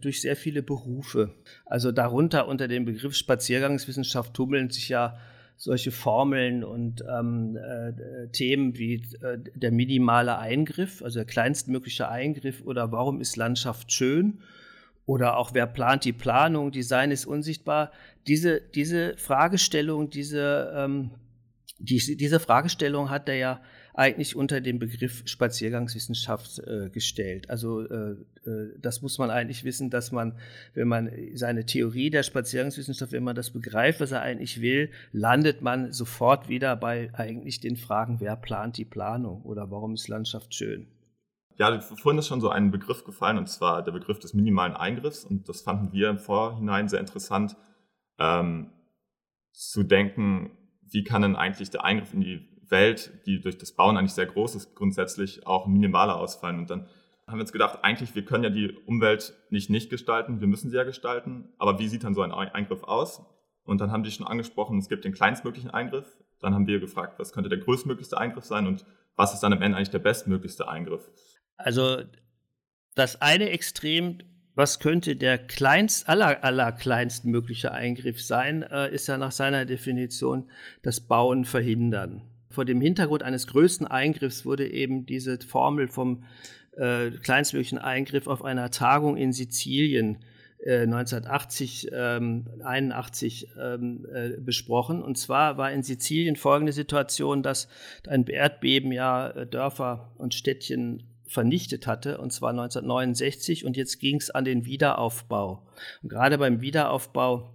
durch 0.00 0.20
sehr 0.20 0.34
viele 0.34 0.64
Berufe. 0.64 1.32
Also 1.64 1.92
darunter 1.92 2.48
unter 2.48 2.66
dem 2.66 2.86
Begriff 2.86 3.14
Spaziergangswissenschaft 3.14 4.34
tummeln 4.34 4.70
sich 4.70 4.88
ja 4.88 5.16
solche 5.56 5.90
Formeln 5.90 6.62
und 6.64 7.02
ähm, 7.08 7.56
äh, 7.56 8.28
Themen 8.28 8.76
wie 8.76 8.94
äh, 9.22 9.38
der 9.54 9.72
minimale 9.72 10.38
Eingriff, 10.38 11.02
also 11.02 11.18
der 11.18 11.26
kleinstmögliche 11.26 12.08
Eingriff 12.08 12.62
oder 12.64 12.92
warum 12.92 13.20
ist 13.20 13.36
Landschaft 13.36 13.90
schön 13.90 14.40
oder 15.06 15.36
auch 15.38 15.54
wer 15.54 15.66
plant 15.66 16.04
die 16.04 16.12
Planung, 16.12 16.72
Design 16.72 17.10
ist 17.10 17.24
unsichtbar. 17.24 17.90
Diese, 18.26 18.60
diese 18.60 19.16
Fragestellung, 19.16 20.10
diese, 20.10 20.72
ähm, 20.76 21.12
die, 21.78 22.16
diese 22.16 22.40
Fragestellung 22.40 23.08
hat 23.08 23.28
er 23.28 23.36
ja 23.36 23.60
eigentlich 23.96 24.36
unter 24.36 24.60
dem 24.60 24.78
Begriff 24.78 25.22
Spaziergangswissenschaft 25.24 26.58
äh, 26.60 26.90
gestellt. 26.90 27.48
Also 27.48 27.80
äh, 27.80 28.12
äh, 28.44 28.78
das 28.78 29.00
muss 29.00 29.18
man 29.18 29.30
eigentlich 29.30 29.64
wissen, 29.64 29.88
dass 29.88 30.12
man, 30.12 30.38
wenn 30.74 30.86
man 30.86 31.10
seine 31.34 31.64
Theorie 31.64 32.10
der 32.10 32.22
Spaziergangswissenschaft, 32.22 33.12
wenn 33.12 33.24
man 33.24 33.34
das 33.34 33.50
begreift, 33.50 34.00
was 34.00 34.12
er 34.12 34.20
eigentlich 34.20 34.60
will, 34.60 34.90
landet 35.12 35.62
man 35.62 35.92
sofort 35.92 36.48
wieder 36.48 36.76
bei 36.76 37.10
eigentlich 37.14 37.60
den 37.60 37.76
Fragen, 37.76 38.20
wer 38.20 38.36
plant 38.36 38.76
die 38.76 38.84
Planung 38.84 39.42
oder 39.42 39.70
warum 39.70 39.94
ist 39.94 40.08
Landschaft 40.08 40.54
schön. 40.54 40.88
Ja, 41.58 41.80
vorhin 41.80 42.18
ist 42.18 42.26
schon 42.26 42.42
so 42.42 42.50
ein 42.50 42.70
Begriff 42.70 43.02
gefallen, 43.04 43.38
und 43.38 43.48
zwar 43.48 43.82
der 43.82 43.92
Begriff 43.92 44.18
des 44.18 44.34
minimalen 44.34 44.74
Eingriffs. 44.74 45.24
Und 45.24 45.48
das 45.48 45.62
fanden 45.62 45.90
wir 45.92 46.10
im 46.10 46.18
Vorhinein 46.18 46.88
sehr 46.88 47.00
interessant, 47.00 47.56
ähm, 48.18 48.72
zu 49.52 49.82
denken, 49.82 50.50
wie 50.90 51.02
kann 51.02 51.22
denn 51.22 51.34
eigentlich 51.34 51.70
der 51.70 51.82
Eingriff 51.82 52.12
in 52.12 52.20
die 52.20 52.55
Welt, 52.68 53.12
die 53.26 53.40
durch 53.40 53.58
das 53.58 53.72
Bauen 53.72 53.96
eigentlich 53.96 54.12
sehr 54.12 54.26
groß 54.26 54.54
ist, 54.54 54.74
grundsätzlich 54.74 55.46
auch 55.46 55.66
minimaler 55.66 56.16
ausfallen. 56.16 56.58
Und 56.58 56.70
dann 56.70 56.86
haben 57.26 57.38
wir 57.38 57.42
uns 57.42 57.52
gedacht, 57.52 57.80
eigentlich, 57.82 58.14
wir 58.14 58.24
können 58.24 58.44
ja 58.44 58.50
die 58.50 58.72
Umwelt 58.86 59.34
nicht 59.50 59.70
nicht 59.70 59.90
gestalten, 59.90 60.40
wir 60.40 60.46
müssen 60.46 60.70
sie 60.70 60.76
ja 60.76 60.84
gestalten. 60.84 61.48
Aber 61.58 61.78
wie 61.78 61.88
sieht 61.88 62.04
dann 62.04 62.14
so 62.14 62.22
ein 62.22 62.32
Eingriff 62.32 62.84
aus? 62.84 63.22
Und 63.64 63.80
dann 63.80 63.90
haben 63.90 64.04
die 64.04 64.12
schon 64.12 64.26
angesprochen, 64.26 64.78
es 64.78 64.88
gibt 64.88 65.04
den 65.04 65.12
kleinstmöglichen 65.12 65.70
Eingriff. 65.70 66.06
Dann 66.40 66.54
haben 66.54 66.66
wir 66.66 66.78
gefragt, 66.78 67.18
was 67.18 67.32
könnte 67.32 67.48
der 67.48 67.58
größtmöglichste 67.58 68.16
Eingriff 68.16 68.44
sein 68.44 68.66
und 68.66 68.84
was 69.16 69.34
ist 69.34 69.40
dann 69.40 69.52
am 69.52 69.62
Ende 69.62 69.76
eigentlich 69.76 69.90
der 69.90 69.98
bestmöglichste 69.98 70.68
Eingriff? 70.68 71.10
Also 71.56 72.02
das 72.94 73.20
eine 73.20 73.50
Extrem, 73.50 74.18
was 74.54 74.78
könnte 74.78 75.16
der 75.16 75.38
kleinst, 75.38 76.08
aller, 76.08 76.44
aller 76.44 76.72
kleinstmögliche 76.72 77.72
Eingriff 77.72 78.22
sein, 78.22 78.62
äh, 78.62 78.94
ist 78.94 79.08
ja 79.08 79.16
nach 79.18 79.32
seiner 79.32 79.64
Definition 79.64 80.50
das 80.82 81.00
Bauen 81.00 81.44
verhindern. 81.44 82.22
Vor 82.56 82.64
dem 82.64 82.80
Hintergrund 82.80 83.22
eines 83.22 83.46
größten 83.48 83.86
Eingriffs 83.86 84.46
wurde 84.46 84.66
eben 84.66 85.04
diese 85.04 85.38
Formel 85.38 85.88
vom 85.88 86.24
äh, 86.74 87.10
kleinstmöglichen 87.10 87.76
Eingriff 87.76 88.26
auf 88.26 88.42
einer 88.42 88.70
Tagung 88.70 89.18
in 89.18 89.34
Sizilien 89.34 90.24
1980, 90.64 91.90
ähm, 91.92 92.46
81 92.64 93.48
ähm, 93.60 94.06
äh, 94.10 94.40
besprochen. 94.40 95.02
Und 95.02 95.18
zwar 95.18 95.58
war 95.58 95.70
in 95.70 95.82
Sizilien 95.82 96.34
folgende 96.34 96.72
Situation, 96.72 97.42
dass 97.42 97.68
ein 98.08 98.26
Erdbeben 98.26 98.90
ja 98.90 99.28
äh, 99.28 99.46
Dörfer 99.46 100.14
und 100.16 100.32
Städtchen 100.32 101.02
vernichtet 101.26 101.86
hatte, 101.86 102.16
und 102.16 102.32
zwar 102.32 102.52
1969. 102.52 103.66
Und 103.66 103.76
jetzt 103.76 103.98
ging 103.98 104.16
es 104.16 104.30
an 104.30 104.46
den 104.46 104.64
Wiederaufbau. 104.64 105.68
Und 106.02 106.08
gerade 106.08 106.38
beim 106.38 106.62
Wiederaufbau 106.62 107.54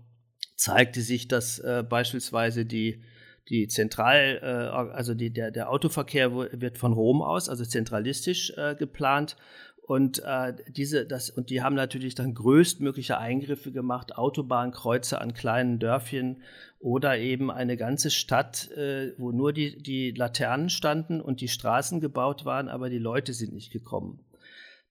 zeigte 0.55 1.01
sich, 1.01 1.27
dass 1.27 1.57
äh, 1.57 1.83
beispielsweise 1.83 2.67
die 2.67 3.01
die 3.49 3.67
Zentral, 3.67 4.39
äh, 4.41 4.45
also 4.45 5.13
die, 5.13 5.31
der, 5.31 5.51
der 5.51 5.69
Autoverkehr 5.69 6.33
wird 6.33 6.77
von 6.77 6.93
Rom 6.93 7.21
aus, 7.21 7.49
also 7.49 7.65
zentralistisch 7.65 8.53
äh, 8.57 8.75
geplant. 8.75 9.35
Und 9.81 10.23
äh, 10.23 10.53
diese, 10.69 11.05
das, 11.05 11.29
und 11.29 11.49
die 11.49 11.61
haben 11.61 11.75
natürlich 11.75 12.15
dann 12.15 12.33
größtmögliche 12.33 13.17
Eingriffe 13.17 13.71
gemacht, 13.71 14.15
Autobahnkreuze 14.15 15.19
an 15.19 15.33
kleinen 15.33 15.79
Dörfchen 15.79 16.43
oder 16.79 17.17
eben 17.17 17.51
eine 17.51 17.75
ganze 17.75 18.09
Stadt, 18.09 18.71
äh, 18.71 19.13
wo 19.17 19.31
nur 19.31 19.51
die, 19.51 19.81
die 19.81 20.11
Laternen 20.11 20.69
standen 20.69 21.19
und 21.19 21.41
die 21.41 21.49
Straßen 21.49 21.99
gebaut 21.99 22.45
waren, 22.45 22.69
aber 22.69 22.89
die 22.89 22.99
Leute 22.99 23.33
sind 23.33 23.53
nicht 23.53 23.71
gekommen. 23.71 24.19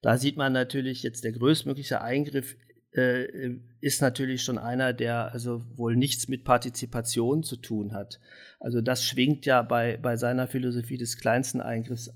Da 0.02 0.19
sieht 0.19 0.37
man 0.37 0.52
natürlich 0.52 1.02
jetzt 1.02 1.25
der 1.25 1.33
größtmögliche 1.33 2.00
Eingriff 2.00 2.57
äh, 2.93 3.57
ist 3.81 4.03
natürlich 4.03 4.43
schon 4.43 4.59
einer, 4.59 4.93
der 4.93 5.33
also 5.33 5.65
wohl 5.77 5.97
nichts 5.97 6.29
mit 6.29 6.45
Partizipation 6.45 7.43
zu 7.43 7.57
tun 7.57 7.93
hat. 7.93 8.21
Also 8.59 8.81
das 8.81 9.05
schwingt 9.05 9.47
ja 9.47 9.63
bei, 9.63 9.97
bei 9.97 10.17
seiner 10.17 10.49
Philosophie 10.49 10.99
des 10.99 11.19
kleinsten 11.19 11.61
Eingriffs 11.61 12.13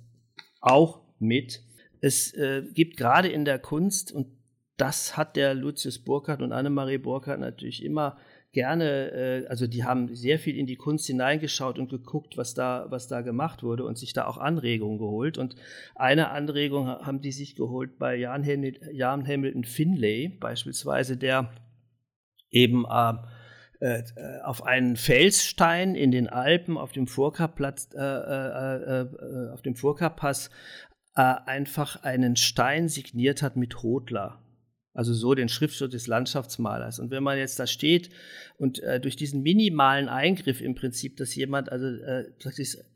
auch 0.61 1.00
mit. 1.19 1.62
Es 2.00 2.35
äh, 2.35 2.62
gibt 2.75 2.97
gerade 2.97 3.28
in 3.28 3.45
der 3.45 3.59
Kunst, 3.59 4.12
und 4.12 4.26
das 4.76 5.16
hat 5.16 5.37
der 5.37 5.54
Lucius 5.54 5.99
Burkhardt 5.99 6.43
und 6.43 6.52
Annemarie 6.52 6.99
Burkhardt 6.99 7.40
natürlich 7.40 7.83
immer 7.83 8.19
gerne, 8.54 9.11
äh, 9.12 9.46
also 9.49 9.66
die 9.66 9.84
haben 9.84 10.14
sehr 10.14 10.38
viel 10.38 10.56
in 10.56 10.66
die 10.66 10.76
Kunst 10.76 11.06
hineingeschaut 11.06 11.78
und 11.78 11.90
geguckt, 11.90 12.38
was 12.38 12.54
da, 12.54 12.87
was 12.88 13.08
da 13.08 13.20
gemacht 13.20 13.62
wurde 13.62 13.84
und 13.84 13.99
sich 13.99 14.14
da 14.14 14.26
auch 14.26 14.38
Anregungen 14.38 14.96
geholt. 14.96 15.37
Und 15.37 15.56
eine 15.94 16.30
Anregung 16.30 16.88
haben 16.88 17.20
die 17.20 17.32
sich 17.32 17.54
geholt 17.56 17.99
bei 17.99 18.16
Jan, 18.16 18.44
Jan 18.92 19.26
Hamilton 19.26 19.64
Finlay 19.64 20.28
beispielsweise, 20.28 21.18
der 21.18 21.52
eben 22.50 22.87
äh, 22.88 23.14
äh, 23.84 24.40
auf 24.42 24.64
einen 24.64 24.96
Felsstein 24.96 25.94
in 25.94 26.11
den 26.11 26.28
Alpen 26.28 26.78
auf 26.78 26.92
dem 26.92 27.06
Furka-Platz, 27.06 27.90
äh, 27.94 28.00
äh, 28.00 29.00
äh, 29.02 29.50
auf 29.52 29.61
dem 29.61 29.75
Furka-Pass 29.75 30.50
einfach 31.16 32.02
einen 32.02 32.34
Stein 32.34 32.88
signiert 32.88 33.40
hat 33.40 33.54
mit 33.54 33.84
Hodler. 33.84 34.40
Also 34.94 35.12
so 35.12 35.34
den 35.34 35.48
Schriftschritt 35.48 35.92
des 35.92 36.06
Landschaftsmalers. 36.06 37.00
Und 37.00 37.10
wenn 37.10 37.22
man 37.22 37.36
jetzt 37.36 37.58
da 37.58 37.66
steht 37.66 38.10
und 38.56 38.78
äh, 38.78 39.00
durch 39.00 39.16
diesen 39.16 39.42
minimalen 39.42 40.08
Eingriff 40.08 40.60
im 40.60 40.74
Prinzip, 40.74 41.16
dass 41.16 41.34
jemand 41.34 41.70
also 41.70 41.86
äh, 41.86 42.24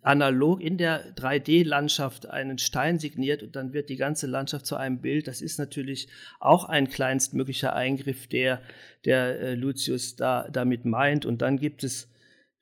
analog 0.03 0.61
in 0.63 0.79
der 0.79 1.15
3D-Landschaft 1.17 2.27
einen 2.31 2.59
Stein 2.59 2.99
signiert 2.99 3.43
und 3.43 3.57
dann 3.57 3.73
wird 3.73 3.89
die 3.89 3.97
ganze 3.97 4.29
Landschaft 4.29 4.65
zu 4.65 4.77
einem 4.77 5.01
Bild, 5.01 5.27
das 5.27 5.43
ist 5.43 5.59
natürlich 5.59 6.09
auch 6.39 6.65
ein 6.65 6.89
kleinstmöglicher 6.89 7.75
Eingriff, 7.75 8.29
der 8.29 8.63
der 9.05 9.41
äh, 9.41 9.55
Lucius 9.55 10.17
da 10.17 10.49
damit 10.51 10.85
meint. 10.85 11.27
Und 11.27 11.43
dann 11.43 11.59
gibt 11.59 11.85
es 11.85 12.09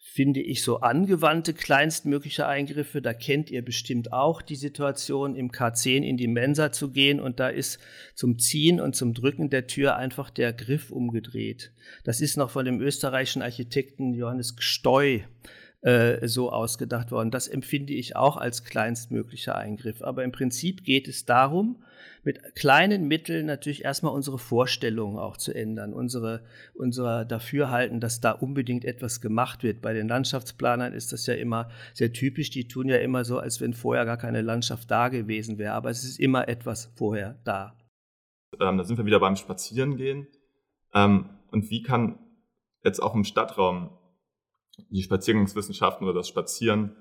finde 0.08 0.40
ich, 0.40 0.62
so 0.62 0.80
angewandte 0.80 1.52
kleinstmögliche 1.52 2.46
Eingriffe. 2.46 3.02
Da 3.02 3.12
kennt 3.12 3.50
ihr 3.50 3.62
bestimmt 3.62 4.12
auch 4.12 4.40
die 4.40 4.54
Situation, 4.54 5.34
im 5.34 5.50
K10 5.50 6.04
in 6.04 6.16
die 6.16 6.28
Mensa 6.28 6.70
zu 6.70 6.90
gehen 6.90 7.20
und 7.20 7.40
da 7.40 7.48
ist 7.48 7.80
zum 8.14 8.38
Ziehen 8.38 8.80
und 8.80 8.94
zum 8.94 9.14
Drücken 9.14 9.50
der 9.50 9.66
Tür 9.66 9.96
einfach 9.96 10.30
der 10.30 10.52
Griff 10.52 10.90
umgedreht. 10.90 11.72
Das 12.04 12.20
ist 12.20 12.36
noch 12.36 12.50
von 12.50 12.64
dem 12.64 12.80
österreichischen 12.80 13.42
Architekten 13.42 14.14
Johannes 14.14 14.56
Gsteu 14.56 15.20
äh, 15.82 16.26
so 16.26 16.50
ausgedacht 16.50 17.10
worden. 17.10 17.32
Das 17.32 17.48
empfinde 17.48 17.92
ich 17.92 18.16
auch 18.16 18.36
als 18.36 18.64
kleinstmöglicher 18.64 19.56
Eingriff. 19.56 20.02
Aber 20.02 20.22
im 20.22 20.32
Prinzip 20.32 20.84
geht 20.84 21.08
es 21.08 21.26
darum, 21.26 21.82
mit 22.22 22.54
kleinen 22.54 23.08
Mitteln 23.08 23.46
natürlich 23.46 23.84
erstmal 23.84 24.12
unsere 24.12 24.38
Vorstellungen 24.38 25.18
auch 25.18 25.36
zu 25.36 25.54
ändern, 25.54 25.92
unsere, 25.94 26.44
unser 26.74 27.24
Dafürhalten, 27.24 28.00
dass 28.00 28.20
da 28.20 28.32
unbedingt 28.32 28.84
etwas 28.84 29.20
gemacht 29.20 29.62
wird. 29.62 29.80
Bei 29.82 29.92
den 29.92 30.08
Landschaftsplanern 30.08 30.92
ist 30.92 31.12
das 31.12 31.26
ja 31.26 31.34
immer 31.34 31.70
sehr 31.94 32.12
typisch, 32.12 32.50
die 32.50 32.68
tun 32.68 32.88
ja 32.88 32.96
immer 32.96 33.24
so, 33.24 33.38
als 33.38 33.60
wenn 33.60 33.74
vorher 33.74 34.04
gar 34.04 34.16
keine 34.16 34.42
Landschaft 34.42 34.90
da 34.90 35.08
gewesen 35.08 35.58
wäre, 35.58 35.74
aber 35.74 35.90
es 35.90 36.04
ist 36.04 36.18
immer 36.18 36.48
etwas 36.48 36.92
vorher 36.96 37.38
da. 37.44 37.76
Ähm, 38.60 38.78
da 38.78 38.84
sind 38.84 38.98
wir 38.98 39.06
wieder 39.06 39.20
beim 39.20 39.36
Spazierengehen. 39.36 40.26
Ähm, 40.94 41.30
und 41.50 41.70
wie 41.70 41.82
kann 41.82 42.18
jetzt 42.84 43.00
auch 43.00 43.14
im 43.14 43.24
Stadtraum 43.24 43.90
die 44.90 45.02
Spaziergangswissenschaften 45.02 46.06
oder 46.06 46.14
das 46.14 46.28
Spazieren 46.28 46.96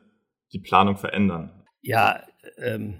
die 0.53 0.59
Planung 0.59 0.97
verändern? 0.97 1.63
Ja, 1.81 2.23
ähm, 2.57 2.99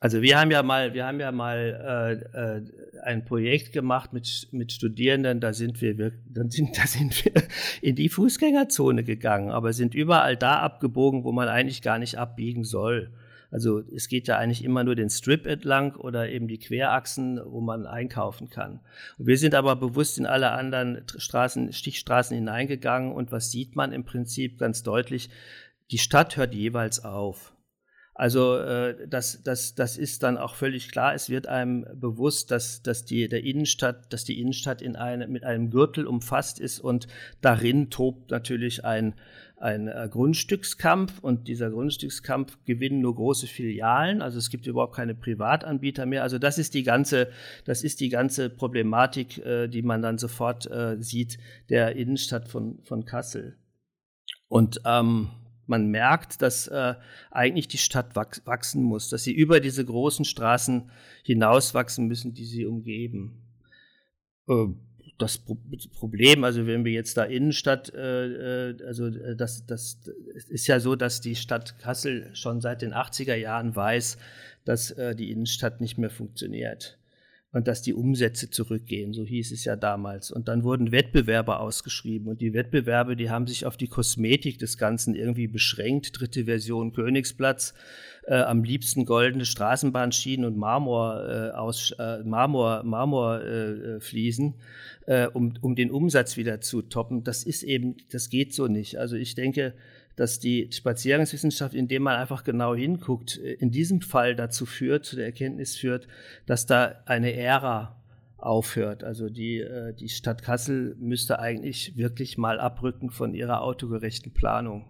also 0.00 0.20
wir 0.20 0.38
haben 0.38 0.50
ja 0.50 0.62
mal, 0.62 0.92
wir 0.92 1.06
haben 1.06 1.20
ja 1.20 1.32
mal 1.32 2.26
äh, 2.34 2.56
äh, 2.56 2.62
ein 3.02 3.24
Projekt 3.24 3.72
gemacht 3.72 4.12
mit, 4.12 4.48
mit 4.52 4.72
Studierenden, 4.72 5.40
da 5.40 5.52
sind 5.52 5.80
wir, 5.80 5.96
wir 5.96 6.12
dann 6.28 6.50
sind, 6.50 6.76
da 6.76 6.86
sind 6.86 7.24
wir 7.24 7.32
in 7.80 7.96
die 7.96 8.08
Fußgängerzone 8.08 9.04
gegangen, 9.04 9.50
aber 9.50 9.72
sind 9.72 9.94
überall 9.94 10.36
da 10.36 10.58
abgebogen, 10.58 11.24
wo 11.24 11.32
man 11.32 11.48
eigentlich 11.48 11.80
gar 11.80 11.98
nicht 11.98 12.18
abbiegen 12.18 12.64
soll. 12.64 13.12
Also 13.54 13.84
es 13.94 14.08
geht 14.08 14.26
ja 14.26 14.36
eigentlich 14.36 14.64
immer 14.64 14.82
nur 14.82 14.96
den 14.96 15.10
Strip 15.10 15.46
entlang 15.46 15.94
oder 15.94 16.28
eben 16.28 16.48
die 16.48 16.58
Querachsen, 16.58 17.40
wo 17.44 17.60
man 17.60 17.86
einkaufen 17.86 18.50
kann. 18.50 18.80
Und 19.16 19.28
wir 19.28 19.38
sind 19.38 19.54
aber 19.54 19.76
bewusst 19.76 20.18
in 20.18 20.26
alle 20.26 20.50
anderen 20.50 21.04
Straßen, 21.06 21.72
Stichstraßen 21.72 22.34
hineingegangen 22.34 23.12
und 23.12 23.30
was 23.30 23.52
sieht 23.52 23.76
man 23.76 23.92
im 23.92 24.04
Prinzip 24.04 24.58
ganz 24.58 24.82
deutlich? 24.82 25.30
Die 25.92 25.98
Stadt 25.98 26.36
hört 26.36 26.52
jeweils 26.52 27.04
auf. 27.04 27.53
Also 28.14 28.58
äh, 28.58 29.08
das, 29.08 29.42
das, 29.42 29.74
das 29.74 29.96
ist 29.96 30.22
dann 30.22 30.38
auch 30.38 30.54
völlig 30.54 30.92
klar. 30.92 31.14
Es 31.14 31.28
wird 31.28 31.48
einem 31.48 31.84
bewusst, 31.94 32.52
dass, 32.52 32.80
dass 32.82 33.04
die 33.04 33.28
der 33.28 33.42
Innenstadt, 33.42 34.12
dass 34.12 34.24
die 34.24 34.40
Innenstadt 34.40 34.82
in 34.82 34.94
eine, 34.94 35.26
mit 35.26 35.42
einem 35.42 35.70
Gürtel 35.70 36.06
umfasst 36.06 36.60
ist 36.60 36.78
und 36.78 37.08
darin 37.40 37.90
tobt 37.90 38.30
natürlich 38.30 38.84
ein, 38.84 39.14
ein 39.56 39.88
äh, 39.88 40.08
Grundstückskampf 40.08 41.18
und 41.20 41.48
dieser 41.48 41.70
Grundstückskampf 41.70 42.56
gewinnen 42.64 43.00
nur 43.00 43.16
große 43.16 43.48
Filialen. 43.48 44.22
Also 44.22 44.38
es 44.38 44.48
gibt 44.48 44.68
überhaupt 44.68 44.94
keine 44.94 45.16
Privatanbieter 45.16 46.06
mehr. 46.06 46.22
Also 46.22 46.38
das 46.38 46.56
ist 46.56 46.74
die 46.74 46.84
ganze, 46.84 47.28
das 47.64 47.82
ist 47.82 47.98
die 47.98 48.10
ganze 48.10 48.48
Problematik, 48.48 49.44
äh, 49.44 49.66
die 49.66 49.82
man 49.82 50.02
dann 50.02 50.18
sofort 50.18 50.70
äh, 50.70 50.96
sieht 51.00 51.38
der 51.68 51.96
Innenstadt 51.96 52.48
von, 52.48 52.78
von 52.84 53.04
Kassel. 53.06 53.56
Und 54.46 54.80
ähm, 54.84 55.30
man 55.66 55.88
merkt, 55.88 56.42
dass 56.42 56.68
äh, 56.68 56.94
eigentlich 57.30 57.68
die 57.68 57.78
Stadt 57.78 58.14
wachsen 58.16 58.82
muss, 58.82 59.08
dass 59.08 59.24
sie 59.24 59.32
über 59.32 59.60
diese 59.60 59.84
großen 59.84 60.24
Straßen 60.24 60.90
hinauswachsen 61.22 62.06
müssen, 62.06 62.34
die 62.34 62.44
sie 62.44 62.66
umgeben. 62.66 63.42
Äh, 64.48 64.66
das 65.18 65.38
Pro 65.38 65.56
Problem, 65.92 66.42
also 66.42 66.66
wenn 66.66 66.84
wir 66.84 66.92
jetzt 66.92 67.16
da 67.16 67.24
Innenstadt, 67.24 67.92
äh, 67.94 68.70
äh 68.70 68.84
also 68.84 69.06
äh, 69.06 69.36
das, 69.36 69.64
das 69.66 70.00
ist 70.48 70.66
ja 70.66 70.80
so, 70.80 70.96
dass 70.96 71.20
die 71.20 71.36
Stadt 71.36 71.78
Kassel 71.78 72.34
schon 72.34 72.60
seit 72.60 72.82
den 72.82 72.92
80er 72.92 73.36
Jahren 73.36 73.76
weiß, 73.76 74.18
dass 74.64 74.90
äh, 74.90 75.14
die 75.14 75.30
Innenstadt 75.30 75.80
nicht 75.80 75.98
mehr 75.98 76.10
funktioniert 76.10 76.98
und 77.54 77.68
dass 77.68 77.82
die 77.82 77.94
Umsätze 77.94 78.50
zurückgehen, 78.50 79.12
so 79.12 79.24
hieß 79.24 79.52
es 79.52 79.64
ja 79.64 79.76
damals. 79.76 80.32
Und 80.32 80.48
dann 80.48 80.64
wurden 80.64 80.90
Wettbewerbe 80.90 81.60
ausgeschrieben 81.60 82.26
und 82.26 82.40
die 82.40 82.52
Wettbewerbe, 82.52 83.14
die 83.14 83.30
haben 83.30 83.46
sich 83.46 83.64
auf 83.64 83.76
die 83.76 83.86
Kosmetik 83.86 84.58
des 84.58 84.76
Ganzen 84.76 85.14
irgendwie 85.14 85.46
beschränkt. 85.46 86.18
Dritte 86.18 86.46
Version 86.46 86.92
Königsplatz, 86.92 87.72
äh, 88.26 88.34
am 88.34 88.64
liebsten 88.64 89.04
goldene 89.04 89.44
Straßenbahnschienen 89.44 90.44
und 90.44 90.56
Marmor 90.56 91.28
äh, 91.28 91.50
aus 91.56 91.94
äh, 91.96 92.24
Marmor 92.24 92.82
Marmorfliesen, 92.82 94.54
äh, 95.06 95.22
äh, 95.22 95.28
um, 95.28 95.54
um 95.60 95.76
den 95.76 95.92
Umsatz 95.92 96.36
wieder 96.36 96.60
zu 96.60 96.82
toppen. 96.82 97.22
Das 97.22 97.44
ist 97.44 97.62
eben, 97.62 97.98
das 98.10 98.30
geht 98.30 98.52
so 98.52 98.66
nicht. 98.66 98.98
Also 98.98 99.14
ich 99.14 99.36
denke, 99.36 99.74
dass 100.16 100.38
die 100.38 100.68
Spaziergangswissenschaft, 100.70 101.74
indem 101.74 102.02
man 102.02 102.16
einfach 102.16 102.44
genau 102.44 102.74
hinguckt, 102.74 103.38
äh, 103.38 103.54
in 103.54 103.70
diesem 103.70 104.00
Fall 104.00 104.34
dazu 104.36 104.66
führt, 104.66 105.04
zu 105.04 105.16
der 105.16 105.26
Erkenntnis 105.26 105.76
führt, 105.76 106.06
dass 106.46 106.66
da 106.66 107.02
eine 107.06 107.34
Ära 107.34 107.96
aufhört. 108.38 109.04
Also 109.04 109.28
die, 109.28 109.58
äh, 109.58 109.94
die 109.94 110.08
Stadt 110.08 110.42
Kassel 110.42 110.96
müsste 110.98 111.38
eigentlich 111.38 111.96
wirklich 111.96 112.38
mal 112.38 112.60
abrücken 112.60 113.10
von 113.10 113.34
ihrer 113.34 113.62
autogerechten 113.62 114.32
Planung. 114.32 114.84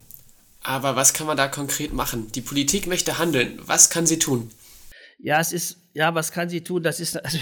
Aber 0.63 0.97
was 0.97 1.13
kann 1.13 1.27
man 1.27 1.37
da 1.37 1.47
konkret 1.47 1.93
machen? 1.93 2.33
Die 2.35 2.41
Politik 2.41 2.87
möchte 2.87 3.19
handeln. 3.19 3.59
Was 3.67 3.91
kann 3.91 4.07
sie 4.07 4.19
tun? 4.19 4.51
Ja, 5.19 5.41
es 5.41 5.53
ist, 5.53 5.79
ja, 5.95 6.15
was 6.15 6.33
kann 6.33 6.49
sie 6.49 6.63
tun? 6.63 6.83
Das 6.83 7.01
ist, 7.01 7.17
also, 7.25 7.39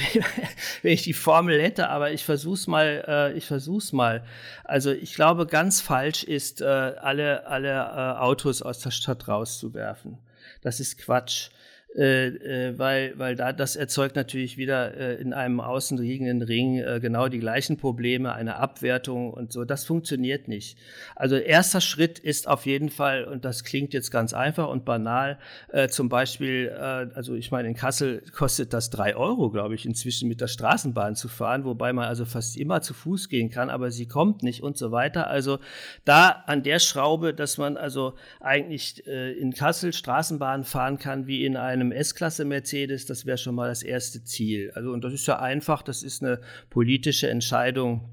wenn 0.82 0.92
ich 0.92 1.02
die 1.02 1.12
Formel 1.12 1.60
hätte, 1.60 1.88
aber 1.88 2.12
ich 2.12 2.24
versuch's 2.24 2.66
mal, 2.66 3.04
äh, 3.06 3.36
ich 3.36 3.46
versuch's 3.46 3.92
mal. 3.92 4.24
Also, 4.64 4.90
ich 4.90 5.14
glaube, 5.14 5.46
ganz 5.46 5.80
falsch 5.80 6.24
ist, 6.24 6.60
äh, 6.60 6.64
alle, 6.64 7.46
alle 7.46 7.70
äh, 7.70 8.20
Autos 8.20 8.62
aus 8.62 8.80
der 8.80 8.90
Stadt 8.90 9.28
rauszuwerfen. 9.28 10.18
Das 10.60 10.80
ist 10.80 10.98
Quatsch 10.98 11.50
äh, 11.94 12.28
äh, 12.28 12.78
weil, 12.78 13.12
weil 13.18 13.36
da, 13.36 13.52
das 13.52 13.76
erzeugt 13.76 14.16
natürlich 14.16 14.56
wieder 14.56 14.96
äh, 14.96 15.20
in 15.20 15.34
einem 15.34 15.60
außenliegenden 15.60 16.40
Ring 16.40 16.78
äh, 16.78 17.00
genau 17.00 17.28
die 17.28 17.38
gleichen 17.38 17.76
Probleme, 17.76 18.32
eine 18.32 18.56
Abwertung 18.56 19.30
und 19.30 19.52
so. 19.52 19.66
Das 19.66 19.84
funktioniert 19.84 20.48
nicht. 20.48 20.78
Also 21.16 21.36
erster 21.36 21.82
Schritt 21.82 22.18
ist 22.18 22.48
auf 22.48 22.64
jeden 22.64 22.88
Fall, 22.88 23.24
und 23.24 23.44
das 23.44 23.62
klingt 23.62 23.92
jetzt 23.92 24.10
ganz 24.10 24.32
einfach 24.32 24.68
und 24.68 24.86
banal, 24.86 25.38
äh, 25.70 25.88
zum 25.88 26.08
Beispiel, 26.08 26.72
äh, 26.74 27.08
also 27.14 27.34
ich 27.34 27.50
meine, 27.50 27.68
in 27.68 27.74
Kassel 27.74 28.22
kostet 28.34 28.72
das 28.72 28.88
drei 28.88 29.14
Euro, 29.14 29.50
glaube 29.50 29.74
ich, 29.74 29.84
inzwischen 29.84 30.30
mit 30.30 30.40
der 30.40 30.48
Straßenbahn 30.48 31.14
zu 31.14 31.28
fahren, 31.28 31.66
wobei 31.66 31.92
man 31.92 32.06
also 32.06 32.24
fast 32.24 32.56
immer 32.56 32.80
zu 32.80 32.94
Fuß 32.94 33.28
gehen 33.28 33.50
kann, 33.50 33.68
aber 33.68 33.90
sie 33.90 34.06
kommt 34.06 34.42
nicht 34.42 34.62
und 34.62 34.78
so 34.78 34.92
weiter. 34.92 35.26
Also 35.26 35.58
da 36.06 36.30
an 36.46 36.62
der 36.62 36.78
Schraube, 36.78 37.34
dass 37.34 37.58
man 37.58 37.76
also 37.76 38.14
eigentlich 38.40 39.06
äh, 39.06 39.32
in 39.32 39.52
Kassel 39.52 39.92
Straßenbahn 39.92 40.64
fahren 40.64 40.98
kann 40.98 41.26
wie 41.26 41.44
in 41.44 41.58
einem 41.58 41.81
einem 41.82 41.92
S-Klasse 41.92 42.44
Mercedes, 42.44 43.06
das 43.06 43.26
wäre 43.26 43.38
schon 43.38 43.54
mal 43.54 43.68
das 43.68 43.82
erste 43.82 44.24
Ziel. 44.24 44.70
Also, 44.74 44.92
und 44.92 45.04
das 45.04 45.12
ist 45.12 45.26
ja 45.26 45.38
einfach, 45.38 45.82
das 45.82 46.02
ist 46.02 46.22
eine 46.22 46.40
politische 46.70 47.28
Entscheidung, 47.28 48.08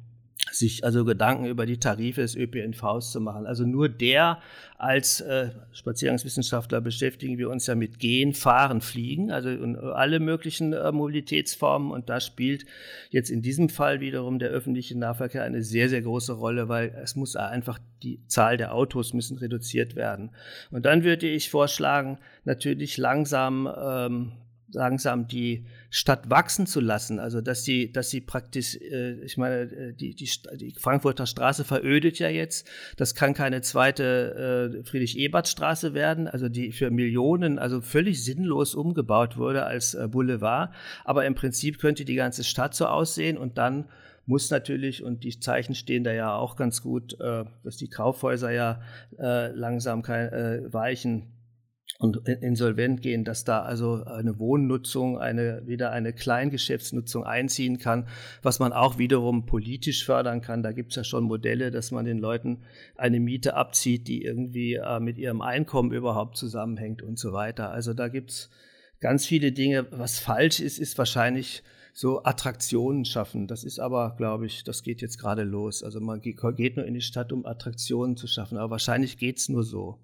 sich 0.51 0.83
also 0.83 1.05
Gedanken 1.05 1.45
über 1.45 1.65
die 1.65 1.79
Tarife 1.79 2.21
des 2.21 2.35
ÖPNVs 2.35 3.11
zu 3.11 3.21
machen. 3.21 3.45
Also 3.45 3.65
nur 3.65 3.89
der 3.89 4.39
als 4.77 5.19
äh, 5.21 5.49
Spaziergangswissenschaftler 5.73 6.81
beschäftigen 6.81 7.37
wir 7.37 7.49
uns 7.49 7.67
ja 7.67 7.75
mit 7.75 7.99
Gehen, 7.99 8.33
Fahren, 8.33 8.81
Fliegen, 8.81 9.31
also 9.31 9.49
alle 9.93 10.19
möglichen 10.19 10.73
äh, 10.73 10.91
Mobilitätsformen. 10.91 11.91
Und 11.91 12.09
da 12.09 12.19
spielt 12.19 12.65
jetzt 13.09 13.29
in 13.29 13.41
diesem 13.41 13.69
Fall 13.69 13.99
wiederum 13.99 14.39
der 14.39 14.49
öffentliche 14.49 14.97
Nahverkehr 14.97 15.43
eine 15.43 15.63
sehr, 15.63 15.89
sehr 15.89 16.01
große 16.01 16.33
Rolle, 16.33 16.69
weil 16.69 16.95
es 17.03 17.15
muss 17.15 17.35
einfach 17.35 17.79
die 18.03 18.25
Zahl 18.27 18.57
der 18.57 18.73
Autos 18.73 19.13
müssen 19.13 19.37
reduziert 19.37 19.95
werden. 19.95 20.31
Und 20.71 20.85
dann 20.85 21.03
würde 21.03 21.27
ich 21.27 21.49
vorschlagen, 21.49 22.17
natürlich 22.45 22.97
langsam 22.97 23.69
ähm, 23.77 24.31
langsam 24.73 25.27
die 25.27 25.65
Stadt 25.89 26.29
wachsen 26.29 26.67
zu 26.67 26.79
lassen. 26.79 27.19
Also 27.19 27.41
dass 27.41 27.63
sie, 27.63 27.91
dass 27.91 28.09
sie 28.09 28.21
praktisch, 28.21 28.75
äh, 28.75 29.13
ich 29.23 29.37
meine, 29.37 29.61
äh, 29.61 29.93
die, 29.93 30.15
die, 30.15 30.29
die 30.57 30.73
Frankfurter 30.77 31.25
Straße 31.25 31.63
verödet 31.63 32.19
ja 32.19 32.29
jetzt. 32.29 32.67
Das 32.97 33.15
kann 33.15 33.33
keine 33.33 33.61
zweite 33.61 34.81
äh, 34.81 34.83
Friedrich-Ebert-Straße 34.83 35.93
werden, 35.93 36.27
also 36.27 36.49
die 36.49 36.71
für 36.71 36.91
Millionen, 36.91 37.59
also 37.59 37.81
völlig 37.81 38.23
sinnlos 38.23 38.75
umgebaut 38.75 39.37
wurde 39.37 39.65
als 39.65 39.93
äh, 39.93 40.07
Boulevard. 40.07 40.73
Aber 41.05 41.25
im 41.25 41.35
Prinzip 41.35 41.79
könnte 41.79 42.05
die 42.05 42.15
ganze 42.15 42.43
Stadt 42.43 42.75
so 42.75 42.85
aussehen 42.87 43.37
und 43.37 43.57
dann 43.57 43.85
muss 44.29 44.51
natürlich, 44.51 45.03
und 45.03 45.23
die 45.23 45.39
Zeichen 45.39 45.73
stehen 45.73 46.03
da 46.03 46.13
ja 46.13 46.35
auch 46.35 46.55
ganz 46.55 46.83
gut, 46.83 47.19
äh, 47.19 47.45
dass 47.63 47.77
die 47.77 47.89
Kaufhäuser 47.89 48.51
ja 48.51 48.79
äh, 49.17 49.47
langsam 49.53 50.03
kein, 50.03 50.31
äh, 50.31 50.73
weichen 50.73 51.38
und 51.99 52.29
insolvent 52.29 53.01
gehen, 53.01 53.25
dass 53.25 53.43
da 53.43 53.61
also 53.61 54.05
eine 54.05 54.39
Wohnnutzung, 54.39 55.17
eine, 55.17 55.63
wieder 55.65 55.91
eine 55.91 56.13
Kleingeschäftsnutzung 56.13 57.25
einziehen 57.25 57.77
kann, 57.77 58.07
was 58.41 58.59
man 58.59 58.71
auch 58.71 58.97
wiederum 58.97 59.45
politisch 59.45 60.05
fördern 60.05 60.39
kann. 60.39 60.63
Da 60.63 60.71
gibt 60.71 60.91
es 60.91 60.95
ja 60.95 61.03
schon 61.03 61.25
Modelle, 61.25 61.71
dass 61.71 61.91
man 61.91 62.05
den 62.05 62.17
Leuten 62.17 62.63
eine 62.95 63.19
Miete 63.19 63.55
abzieht, 63.55 64.07
die 64.07 64.23
irgendwie 64.23 64.75
äh, 64.75 65.01
mit 65.01 65.17
ihrem 65.17 65.41
Einkommen 65.41 65.91
überhaupt 65.91 66.37
zusammenhängt 66.37 67.01
und 67.01 67.19
so 67.19 67.33
weiter. 67.33 67.69
Also 67.71 67.93
da 67.93 68.07
gibt 68.07 68.31
es 68.31 68.49
ganz 69.01 69.25
viele 69.25 69.51
Dinge. 69.51 69.85
Was 69.91 70.19
falsch 70.19 70.61
ist, 70.61 70.79
ist 70.79 70.97
wahrscheinlich 70.97 71.63
so 71.93 72.23
Attraktionen 72.23 73.03
schaffen. 73.03 73.45
Das 73.45 73.65
ist 73.65 73.77
aber, 73.77 74.15
glaube 74.15 74.45
ich, 74.45 74.63
das 74.63 74.83
geht 74.83 75.01
jetzt 75.01 75.19
gerade 75.19 75.43
los. 75.43 75.83
Also 75.83 75.99
man 75.99 76.21
geht 76.21 76.77
nur 76.77 76.85
in 76.85 76.93
die 76.93 77.01
Stadt, 77.01 77.33
um 77.33 77.45
Attraktionen 77.45 78.15
zu 78.15 78.27
schaffen. 78.27 78.57
Aber 78.57 78.71
wahrscheinlich 78.71 79.17
geht 79.17 79.39
es 79.39 79.49
nur 79.49 79.63
so. 79.65 79.99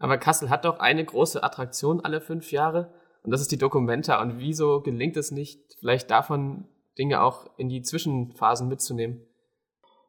Aber 0.00 0.18
Kassel 0.18 0.50
hat 0.50 0.64
doch 0.64 0.80
eine 0.80 1.04
große 1.04 1.44
Attraktion 1.44 2.00
alle 2.00 2.20
fünf 2.20 2.50
Jahre 2.50 2.92
und 3.22 3.30
das 3.30 3.42
ist 3.42 3.52
die 3.52 3.58
Documenta. 3.58 4.20
Und 4.20 4.38
wieso 4.38 4.80
gelingt 4.80 5.16
es 5.16 5.30
nicht, 5.30 5.60
vielleicht 5.78 6.10
davon 6.10 6.66
Dinge 6.98 7.22
auch 7.22 7.46
in 7.58 7.68
die 7.68 7.82
Zwischenphasen 7.82 8.66
mitzunehmen? 8.66 9.20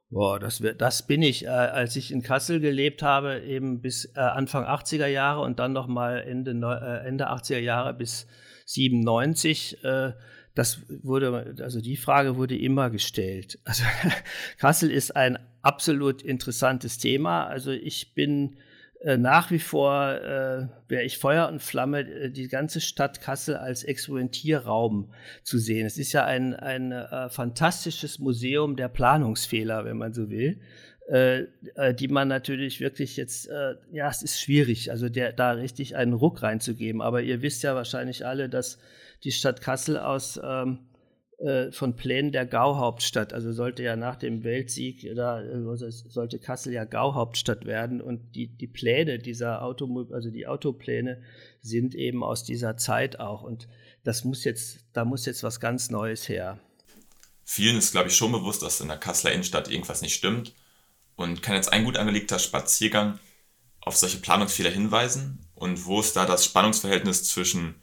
Boah, 0.09 0.39
das, 0.39 0.61
das 0.77 1.07
bin 1.07 1.21
ich, 1.21 1.45
äh, 1.45 1.49
als 1.49 1.95
ich 1.95 2.11
in 2.11 2.21
Kassel 2.21 2.59
gelebt 2.59 3.01
habe, 3.01 3.41
eben 3.41 3.81
bis 3.81 4.05
äh, 4.15 4.19
Anfang 4.19 4.65
80er 4.65 5.07
Jahre 5.07 5.41
und 5.41 5.59
dann 5.59 5.71
nochmal 5.71 6.21
Ende, 6.21 6.51
äh, 6.51 7.07
Ende 7.07 7.29
80er 7.29 7.59
Jahre 7.59 7.93
bis 7.93 8.27
97. 8.65 9.83
Äh, 9.83 10.13
das 10.53 10.81
wurde, 11.01 11.55
also 11.61 11.79
die 11.79 11.95
Frage 11.95 12.35
wurde 12.35 12.57
immer 12.57 12.89
gestellt. 12.89 13.59
Also 13.63 13.83
Kassel 14.57 14.91
ist 14.91 15.15
ein 15.15 15.37
absolut 15.61 16.21
interessantes 16.21 16.97
Thema. 16.97 17.45
Also 17.45 17.71
ich 17.71 18.13
bin 18.13 18.57
nach 19.03 19.49
wie 19.49 19.59
vor 19.59 20.13
äh, 20.13 20.67
wäre 20.87 21.03
ich 21.03 21.17
Feuer 21.17 21.47
und 21.47 21.61
Flamme, 21.61 22.01
äh, 22.01 22.29
die 22.29 22.47
ganze 22.47 22.81
Stadt 22.81 23.19
Kassel 23.19 23.55
als 23.55 23.83
Experimentierraum 23.83 25.11
zu 25.43 25.57
sehen. 25.57 25.87
Es 25.87 25.97
ist 25.97 26.13
ja 26.13 26.25
ein, 26.25 26.53
ein 26.53 26.91
äh, 26.91 27.29
fantastisches 27.29 28.19
Museum 28.19 28.75
der 28.75 28.89
Planungsfehler, 28.89 29.85
wenn 29.85 29.97
man 29.97 30.13
so 30.13 30.29
will, 30.29 30.59
äh, 31.09 31.45
äh, 31.75 31.95
die 31.95 32.09
man 32.09 32.27
natürlich 32.27 32.79
wirklich 32.79 33.17
jetzt, 33.17 33.49
ja, 33.91 34.09
es 34.09 34.21
ist 34.21 34.39
schwierig, 34.39 34.91
also 34.91 35.09
der, 35.09 35.33
da 35.33 35.51
richtig 35.51 35.95
einen 35.95 36.13
Ruck 36.13 36.43
reinzugeben. 36.43 37.01
Aber 37.01 37.23
ihr 37.23 37.41
wisst 37.41 37.63
ja 37.63 37.73
wahrscheinlich 37.73 38.25
alle, 38.25 38.49
dass 38.49 38.77
die 39.23 39.31
Stadt 39.31 39.61
Kassel 39.61 39.97
aus 39.97 40.39
ähm, 40.43 40.77
äh, 40.77 40.90
von 41.71 41.95
Plänen 41.95 42.31
der 42.31 42.45
Gauhauptstadt. 42.45 43.33
Also 43.33 43.51
sollte 43.51 43.81
ja 43.81 43.95
nach 43.95 44.15
dem 44.15 44.43
Weltsieg, 44.43 45.11
da 45.15 45.35
also 45.35 45.89
sollte 45.89 46.37
Kassel 46.37 46.73
ja 46.73 46.85
Gauhauptstadt 46.85 47.65
werden 47.65 47.99
und 47.99 48.35
die, 48.35 48.47
die 48.47 48.67
Pläne 48.67 49.17
dieser 49.17 49.63
Auto, 49.63 50.07
also 50.11 50.29
die 50.29 50.45
Autopläne 50.45 51.21
sind 51.61 51.95
eben 51.95 52.23
aus 52.23 52.43
dieser 52.43 52.77
Zeit 52.77 53.19
auch. 53.19 53.41
Und 53.41 53.67
das 54.03 54.23
muss 54.23 54.43
jetzt, 54.43 54.85
da 54.93 55.03
muss 55.03 55.25
jetzt 55.25 55.41
was 55.41 55.59
ganz 55.59 55.89
Neues 55.89 56.29
her. 56.29 56.59
Vielen 57.43 57.77
ist, 57.77 57.91
glaube 57.91 58.09
ich, 58.09 58.15
schon 58.15 58.31
bewusst, 58.31 58.61
dass 58.61 58.79
in 58.79 58.87
der 58.87 58.97
Kasseler 58.97 59.33
Innenstadt 59.33 59.69
irgendwas 59.69 60.01
nicht 60.01 60.13
stimmt 60.13 60.53
und 61.15 61.41
kann 61.41 61.55
jetzt 61.55 61.73
ein 61.73 61.85
gut 61.85 61.97
angelegter 61.97 62.39
Spaziergang 62.39 63.19
auf 63.81 63.97
solche 63.97 64.17
Planungsfehler 64.17 64.69
hinweisen 64.69 65.39
und 65.55 65.85
wo 65.85 65.99
ist 65.99 66.15
da 66.15 66.25
das 66.25 66.45
Spannungsverhältnis 66.45 67.23
zwischen 67.23 67.75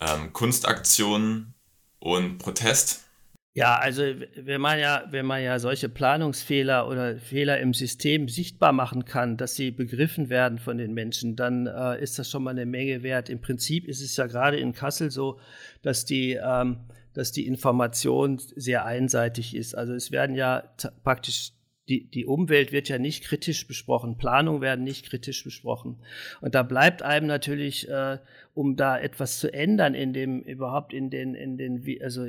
ähm, 0.00 0.32
Kunstaktionen 0.32 1.54
und 2.00 2.38
Protest? 2.38 3.08
Ja, 3.54 3.76
also 3.76 4.04
wenn 4.36 4.60
man 4.60 4.78
ja, 4.78 5.02
wenn 5.10 5.26
man 5.26 5.42
ja 5.42 5.58
solche 5.58 5.88
Planungsfehler 5.88 6.86
oder 6.86 7.18
Fehler 7.18 7.58
im 7.58 7.74
System 7.74 8.28
sichtbar 8.28 8.72
machen 8.72 9.04
kann, 9.04 9.36
dass 9.36 9.56
sie 9.56 9.72
begriffen 9.72 10.28
werden 10.28 10.60
von 10.60 10.78
den 10.78 10.94
Menschen, 10.94 11.34
dann 11.34 11.66
äh, 11.66 12.00
ist 12.00 12.20
das 12.20 12.30
schon 12.30 12.44
mal 12.44 12.50
eine 12.50 12.66
Menge 12.66 13.02
wert. 13.02 13.28
Im 13.28 13.40
Prinzip 13.40 13.88
ist 13.88 14.00
es 14.00 14.16
ja 14.16 14.26
gerade 14.26 14.58
in 14.58 14.74
Kassel 14.74 15.10
so, 15.10 15.40
dass 15.82 16.04
die, 16.04 16.38
ähm, 16.40 16.78
dass 17.14 17.32
die 17.32 17.48
Information 17.48 18.38
sehr 18.38 18.84
einseitig 18.84 19.56
ist. 19.56 19.74
Also 19.74 19.92
es 19.94 20.12
werden 20.12 20.36
ja 20.36 20.62
praktisch 21.02 21.50
die, 21.88 22.10
die 22.10 22.26
Umwelt 22.26 22.72
wird 22.72 22.88
ja 22.88 22.98
nicht 22.98 23.24
kritisch 23.24 23.66
besprochen, 23.66 24.18
Planung 24.18 24.60
werden 24.60 24.84
nicht 24.84 25.06
kritisch 25.06 25.42
besprochen. 25.42 25.96
Und 26.40 26.54
da 26.54 26.62
bleibt 26.62 27.02
einem 27.02 27.26
natürlich, 27.26 27.88
äh, 27.88 28.18
um 28.54 28.76
da 28.76 28.98
etwas 28.98 29.38
zu 29.38 29.52
ändern 29.52 29.94
in 29.94 30.12
dem, 30.12 30.40
überhaupt 30.40 30.92
in 30.92 31.10
den, 31.10 31.34
in 31.34 31.56
den, 31.56 31.82
also 32.02 32.26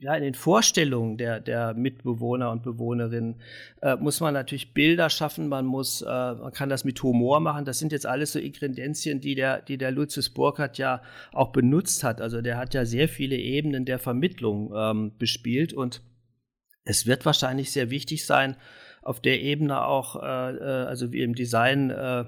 ja, 0.00 0.14
in 0.14 0.22
den 0.22 0.34
Vorstellungen 0.34 1.18
der, 1.18 1.40
der 1.40 1.74
Mitbewohner 1.74 2.50
und 2.50 2.62
Bewohnerinnen, 2.62 3.36
äh, 3.82 3.96
muss 3.96 4.20
man 4.20 4.32
natürlich 4.32 4.72
Bilder 4.72 5.10
schaffen, 5.10 5.46
man 5.48 5.66
muss, 5.66 6.00
äh, 6.00 6.06
man 6.06 6.52
kann 6.52 6.70
das 6.70 6.84
mit 6.84 7.02
Humor 7.02 7.40
machen. 7.40 7.66
Das 7.66 7.78
sind 7.78 7.92
jetzt 7.92 8.06
alles 8.06 8.32
so 8.32 8.38
Ingredienzien, 8.38 9.20
die 9.20 9.34
der, 9.34 9.60
die 9.60 9.76
der 9.76 9.90
Lucius 9.90 10.30
Burkhardt 10.30 10.78
ja 10.78 11.02
auch 11.32 11.52
benutzt 11.52 12.02
hat. 12.02 12.20
Also 12.22 12.40
der 12.40 12.56
hat 12.56 12.72
ja 12.72 12.86
sehr 12.86 13.08
viele 13.08 13.36
Ebenen 13.36 13.84
der 13.84 13.98
Vermittlung 13.98 14.72
ähm, 14.74 15.12
bespielt 15.18 15.74
und 15.74 16.00
es 16.84 17.06
wird 17.06 17.26
wahrscheinlich 17.26 17.70
sehr 17.70 17.90
wichtig 17.90 18.24
sein, 18.24 18.56
auf 19.02 19.20
der 19.20 19.40
Ebene 19.40 19.84
auch, 19.84 20.16
äh, 20.22 20.56
äh, 20.56 20.86
also 20.86 21.12
wie 21.12 21.22
im 21.22 21.34
Design, 21.34 21.90
äh, 21.90 22.24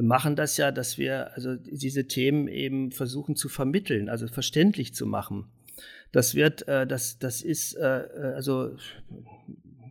machen 0.00 0.36
das 0.36 0.56
ja, 0.56 0.72
dass 0.72 0.98
wir 0.98 1.32
also 1.34 1.54
diese 1.56 2.06
Themen 2.08 2.48
eben 2.48 2.90
versuchen 2.90 3.36
zu 3.36 3.48
vermitteln, 3.48 4.08
also 4.08 4.26
verständlich 4.26 4.94
zu 4.94 5.06
machen. 5.06 5.46
Das 6.12 6.34
wird, 6.34 6.66
äh, 6.68 6.86
das, 6.86 7.18
das 7.18 7.42
ist 7.42 7.74
äh, 7.74 8.04
also 8.34 8.76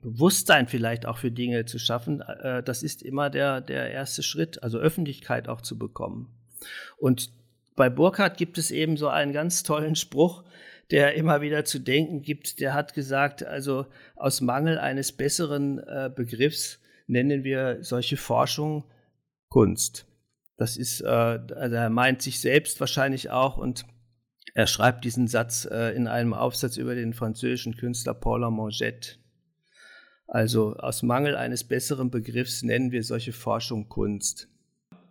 Bewusstsein 0.02 0.68
vielleicht 0.68 1.06
auch 1.06 1.18
für 1.18 1.32
Dinge 1.32 1.66
zu 1.66 1.80
schaffen. 1.80 2.22
Äh, 2.22 2.62
das 2.64 2.84
ist 2.84 3.02
immer 3.02 3.30
der, 3.30 3.62
der 3.62 3.92
erste 3.92 4.22
Schritt, 4.22 4.62
also 4.62 4.78
Öffentlichkeit 4.78 5.48
auch 5.48 5.62
zu 5.62 5.78
bekommen. 5.78 6.30
Und 6.98 7.32
bei 7.76 7.90
Burkhardt 7.90 8.38
gibt 8.38 8.58
es 8.58 8.72
eben 8.72 8.98
so 8.98 9.08
einen 9.08 9.34
ganz 9.34 9.64
tollen 9.64 9.96
Spruch, 9.96 10.44
der 10.92 11.16
immer 11.16 11.42
wieder 11.42 11.66
zu 11.66 11.80
denken 11.80 12.22
gibt. 12.22 12.60
Der 12.60 12.74
hat 12.74 12.94
gesagt, 12.94 13.44
also 13.44 13.86
aus 14.16 14.42
Mangel 14.42 14.78
eines 14.78 15.12
besseren 15.12 15.80
äh, 15.80 16.10
Begriffs 16.14 16.80
nennen 17.08 17.44
wir 17.44 17.84
solche 17.84 18.18
Forschung 18.18 18.84
Kunst. 19.50 20.08
Das 20.58 20.78
ist, 20.78 21.02
äh, 21.02 21.06
also 21.08 21.76
er 21.76 21.90
meint 21.90 22.22
sich 22.22 22.40
selbst 22.40 22.80
wahrscheinlich 22.80 23.30
auch 23.30 23.58
und 23.58 23.86
er 24.54 24.68
schreibt 24.68 25.04
diesen 25.04 25.28
Satz 25.28 25.66
äh, 25.70 25.96
in 25.96 26.08
einem 26.08 26.34
Aufsatz 26.34 26.78
über 26.78 26.96
den 26.96 27.14
französischen 27.14 27.76
Künstler 27.76 28.14
Paul 28.14 28.50
Mangette. 28.52 29.18
Also 30.28 30.76
aus 30.78 31.04
Mangel 31.04 31.36
eines 31.36 31.64
besseren 31.64 32.10
Begriffs 32.10 32.64
nennen 32.64 32.92
wir 32.92 33.04
solche 33.04 33.34
Forschung 33.34 33.90
Kunst. 33.90 34.48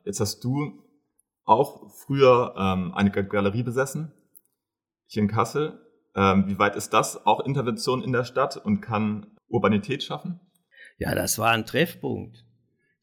Jetzt 0.04 0.20
hast 0.20 0.42
du 0.44 0.82
auch 1.44 1.90
früher 1.90 2.54
ähm, 2.58 2.94
eine 2.94 3.10
Galerie 3.10 3.62
besessen, 3.62 4.12
hier 5.14 5.22
in 5.22 5.28
Kassel. 5.28 5.80
Ähm, 6.14 6.44
wie 6.46 6.58
weit 6.58 6.76
ist 6.76 6.90
das 6.90 7.26
auch 7.26 7.40
Intervention 7.40 8.02
in 8.02 8.12
der 8.12 8.24
Stadt 8.24 8.56
und 8.56 8.80
kann 8.80 9.26
Urbanität 9.48 10.02
schaffen? 10.02 10.40
Ja, 10.98 11.14
das 11.14 11.38
war 11.38 11.50
ein 11.50 11.66
Treffpunkt. 11.66 12.43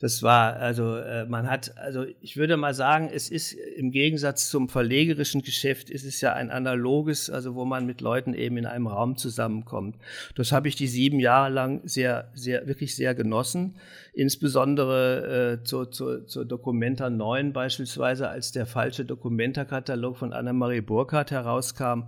Das 0.02 0.24
war, 0.24 0.56
also 0.56 0.96
äh, 0.98 1.26
man 1.26 1.48
hat, 1.48 1.78
also 1.78 2.06
ich 2.22 2.36
würde 2.36 2.58
mal 2.58 2.74
sagen, 2.74 3.12
es 3.14 3.30
ist 3.30 3.54
im 3.54 3.92
Gegensatz 3.92 4.50
zum 4.50 4.68
verlegerischen 4.68 5.44
Geschäft, 5.44 5.92
ist 5.92 6.06
es 6.06 6.22
ja 6.22 6.34
ein 6.34 6.50
analoges, 6.50 7.30
also 7.30 7.54
wo 7.54 7.66
man 7.66 7.86
mit 7.86 8.02
Leuten 8.02 8.34
eben 8.34 8.58
in 8.58 8.66
einem 8.66 8.88
Raum 8.88 9.16
zusammenkommt. 9.16 9.98
Das 10.34 10.52
habe 10.52 10.68
ich 10.68 10.76
die 10.76 10.88
sieben 10.88 11.20
Jahre 11.20 11.52
lang 11.52 11.82
sehr, 11.84 12.32
sehr, 12.34 12.66
wirklich 12.66 12.96
sehr 12.96 13.14
genossen. 13.14 13.76
Insbesondere 14.14 15.60
äh, 15.60 15.64
zur, 15.64 15.92
zur, 15.92 16.26
zur 16.26 16.46
Documenta 16.46 17.12
9 17.12 17.54
beispielsweise, 17.54 18.28
als 18.28 18.52
der 18.52 18.66
falsche 18.66 19.06
Dokumenta-Katalog 19.06 20.18
von 20.18 20.34
Annemarie 20.34 20.82
Burkhardt 20.82 21.30
herauskam 21.30 22.06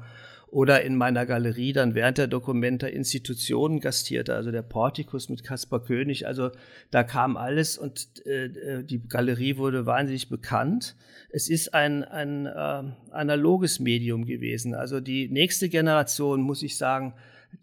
oder 0.53 0.83
in 0.83 0.95
meiner 0.95 1.25
Galerie 1.25 1.73
dann 1.73 1.95
während 1.95 2.19
der 2.19 2.27
Dokumenta 2.27 2.85
Institutionen 2.85 3.79
gastierte, 3.79 4.35
also 4.35 4.51
der 4.51 4.61
Portikus 4.61 5.27
mit 5.27 5.43
Caspar 5.43 5.83
König. 5.83 6.27
Also 6.27 6.51
da 6.91 7.03
kam 7.03 7.37
alles 7.37 7.75
und 7.75 8.07
äh, 8.27 8.45
äh, 8.45 8.83
die 8.83 9.01
Galerie 9.07 9.57
wurde 9.57 9.87
wahnsinnig 9.87 10.29
bekannt. 10.29 10.95
Es 11.31 11.49
ist 11.49 11.73
ein, 11.73 12.03
ein 12.03 12.45
äh, 12.45 12.83
analoges 13.09 13.79
Medium 13.79 14.25
gewesen. 14.25 14.75
Also 14.75 14.99
die 14.99 15.27
nächste 15.27 15.69
Generation, 15.69 16.41
muss 16.41 16.61
ich 16.61 16.77
sagen, 16.77 17.15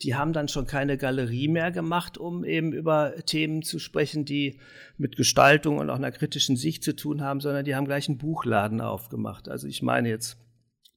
die 0.03 0.16
haben 0.16 0.33
dann 0.33 0.48
schon 0.48 0.66
keine 0.66 0.98
Galerie 0.98 1.46
mehr 1.46 1.70
gemacht, 1.70 2.18
um 2.18 2.44
eben 2.44 2.72
über 2.72 3.14
Themen 3.24 3.62
zu 3.62 3.79
sprechen, 3.79 4.24
die 4.24 4.59
mit 4.98 5.16
Gestaltung 5.16 5.79
und 5.79 5.90
auch 5.90 5.96
einer 5.96 6.11
kritischen 6.11 6.57
Sicht 6.57 6.83
zu 6.83 6.96
tun 6.96 7.22
haben, 7.22 7.40
sondern 7.40 7.64
die 7.64 7.76
haben 7.76 7.87
gleich 7.87 8.09
einen 8.09 8.18
Buchladen 8.18 8.81
aufgemacht. 8.81 9.48
Also 9.48 9.68
ich 9.68 9.81
meine 9.81 10.09
jetzt 10.09 10.39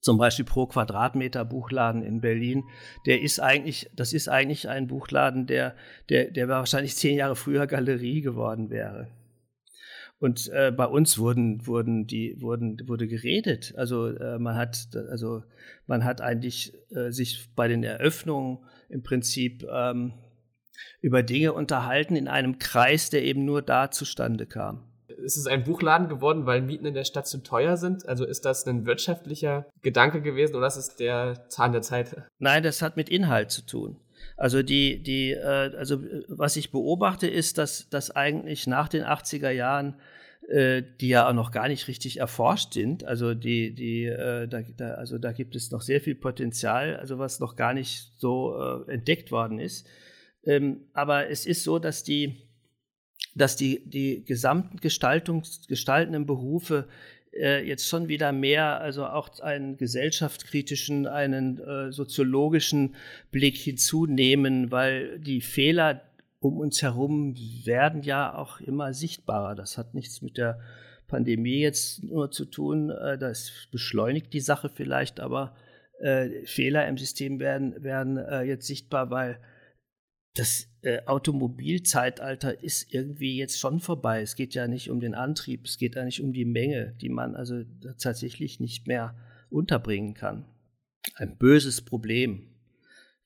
zum 0.03 0.17
Beispiel 0.17 0.43
pro 0.43 0.67
Quadratmeter 0.67 1.45
Buchladen 1.45 2.03
in 2.03 2.19
Berlin, 2.19 2.65
der 3.05 3.21
ist 3.21 3.39
eigentlich, 3.39 3.89
das 3.95 4.11
ist 4.11 4.27
eigentlich 4.27 4.67
ein 4.67 4.87
Buchladen, 4.87 5.47
der, 5.47 5.75
der, 6.09 6.29
der 6.29 6.49
wahrscheinlich 6.49 6.97
zehn 6.97 7.15
Jahre 7.15 7.37
früher 7.37 7.67
Galerie 7.67 8.21
geworden 8.21 8.69
wäre. 8.69 9.07
Und 10.19 10.49
äh, 10.49 10.73
bei 10.75 10.85
uns 10.85 11.17
wurden, 11.17 11.65
wurden 11.67 12.05
die, 12.05 12.35
wurden, 12.41 12.77
wurde 12.85 13.07
geredet. 13.07 13.73
Also 13.77 14.07
äh, 14.07 14.39
man 14.39 14.55
hat, 14.55 14.89
also 15.09 15.43
man 15.87 16.03
hat 16.03 16.19
eigentlich 16.19 16.73
äh, 16.91 17.11
sich 17.11 17.49
bei 17.55 17.69
den 17.69 17.83
Eröffnungen 17.83 18.59
im 18.89 19.03
Prinzip 19.03 19.65
ähm, 19.73 20.13
über 21.01 21.23
Dinge 21.23 21.53
unterhalten 21.53 22.17
in 22.17 22.27
einem 22.27 22.59
Kreis, 22.59 23.09
der 23.09 23.23
eben 23.23 23.45
nur 23.45 23.61
da 23.61 23.89
zustande 23.89 24.45
kam 24.45 24.92
ist 25.23 25.37
es 25.37 25.47
ein 25.47 25.63
Buchladen 25.63 26.09
geworden, 26.09 26.45
weil 26.45 26.61
Mieten 26.61 26.85
in 26.85 26.93
der 26.93 27.05
Stadt 27.05 27.27
zu 27.27 27.39
teuer 27.39 27.77
sind? 27.77 28.07
Also 28.07 28.25
ist 28.25 28.45
das 28.45 28.65
ein 28.67 28.85
wirtschaftlicher 28.85 29.65
Gedanke 29.81 30.21
gewesen 30.21 30.55
oder 30.55 30.67
ist 30.67 30.77
es 30.77 30.95
der 30.95 31.49
Zahn 31.49 31.71
der 31.71 31.81
Zeit? 31.81 32.15
Nein, 32.39 32.63
das 32.63 32.81
hat 32.81 32.97
mit 32.97 33.09
Inhalt 33.09 33.51
zu 33.51 33.65
tun. 33.65 33.97
Also 34.37 34.63
die, 34.63 35.01
die, 35.01 35.31
äh, 35.31 35.75
also 35.77 36.01
was 36.27 36.55
ich 36.55 36.71
beobachte, 36.71 37.27
ist, 37.27 37.57
dass, 37.57 37.89
dass 37.89 38.11
eigentlich 38.11 38.67
nach 38.67 38.87
den 38.87 39.03
80er 39.03 39.49
Jahren 39.49 39.95
äh, 40.49 40.83
die 40.99 41.07
ja 41.07 41.29
auch 41.29 41.33
noch 41.33 41.51
gar 41.51 41.67
nicht 41.67 41.87
richtig 41.87 42.17
erforscht 42.17 42.73
sind. 42.73 43.05
Also 43.05 43.33
die, 43.33 43.73
die, 43.73 44.05
äh, 44.05 44.47
da, 44.47 44.61
da, 44.75 44.95
also 44.95 45.17
da 45.17 45.31
gibt 45.31 45.55
es 45.55 45.71
noch 45.71 45.81
sehr 45.81 46.01
viel 46.01 46.15
Potenzial, 46.15 46.97
also 46.97 47.17
was 47.17 47.39
noch 47.39 47.55
gar 47.55 47.73
nicht 47.73 48.11
so 48.17 48.55
äh, 48.57 48.91
entdeckt 48.91 49.31
worden 49.31 49.59
ist. 49.59 49.87
Ähm, 50.45 50.81
aber 50.93 51.29
es 51.29 51.45
ist 51.45 51.63
so, 51.63 51.79
dass 51.79 52.03
die 52.03 52.41
dass 53.35 53.55
die, 53.55 53.81
die 53.85 54.23
gesamten 54.23 54.77
Gestaltungs, 54.77 55.67
gestaltenden 55.67 56.25
Berufe 56.25 56.87
äh, 57.33 57.67
jetzt 57.67 57.87
schon 57.87 58.07
wieder 58.07 58.31
mehr, 58.31 58.79
also 58.79 59.05
auch 59.05 59.39
einen 59.39 59.77
gesellschaftskritischen, 59.77 61.07
einen 61.07 61.59
äh, 61.59 61.91
soziologischen 61.91 62.95
Blick 63.31 63.57
hinzunehmen, 63.57 64.71
weil 64.71 65.19
die 65.19 65.41
Fehler 65.41 66.01
um 66.39 66.57
uns 66.57 66.81
herum 66.81 67.35
werden 67.63 68.03
ja 68.03 68.35
auch 68.35 68.59
immer 68.59 68.93
sichtbarer. 68.93 69.55
Das 69.55 69.77
hat 69.77 69.93
nichts 69.93 70.21
mit 70.21 70.37
der 70.37 70.59
Pandemie 71.07 71.59
jetzt 71.59 72.03
nur 72.03 72.31
zu 72.31 72.45
tun, 72.45 72.89
äh, 72.89 73.17
das 73.17 73.67
beschleunigt 73.71 74.33
die 74.33 74.39
Sache 74.39 74.69
vielleicht, 74.69 75.19
aber 75.19 75.55
äh, 75.99 76.45
Fehler 76.45 76.87
im 76.87 76.97
System 76.97 77.39
werden, 77.39 77.83
werden 77.83 78.17
äh, 78.17 78.41
jetzt 78.43 78.67
sichtbar, 78.67 79.09
weil 79.09 79.39
das 80.35 80.67
äh, 80.81 81.05
Automobilzeitalter 81.05 82.63
ist 82.63 82.93
irgendwie 82.93 83.37
jetzt 83.37 83.59
schon 83.59 83.79
vorbei. 83.79 84.21
Es 84.21 84.35
geht 84.35 84.55
ja 84.55 84.67
nicht 84.67 84.89
um 84.89 84.99
den 84.99 85.13
Antrieb, 85.13 85.65
es 85.65 85.77
geht 85.77 85.95
nicht 85.95 86.21
um 86.21 86.33
die 86.33 86.45
Menge, 86.45 86.95
die 87.01 87.09
man 87.09 87.35
also 87.35 87.63
tatsächlich 87.99 88.59
nicht 88.59 88.87
mehr 88.87 89.15
unterbringen 89.49 90.15
kann. 90.15 90.45
Ein 91.15 91.37
böses 91.37 91.83
Problem, 91.83 92.49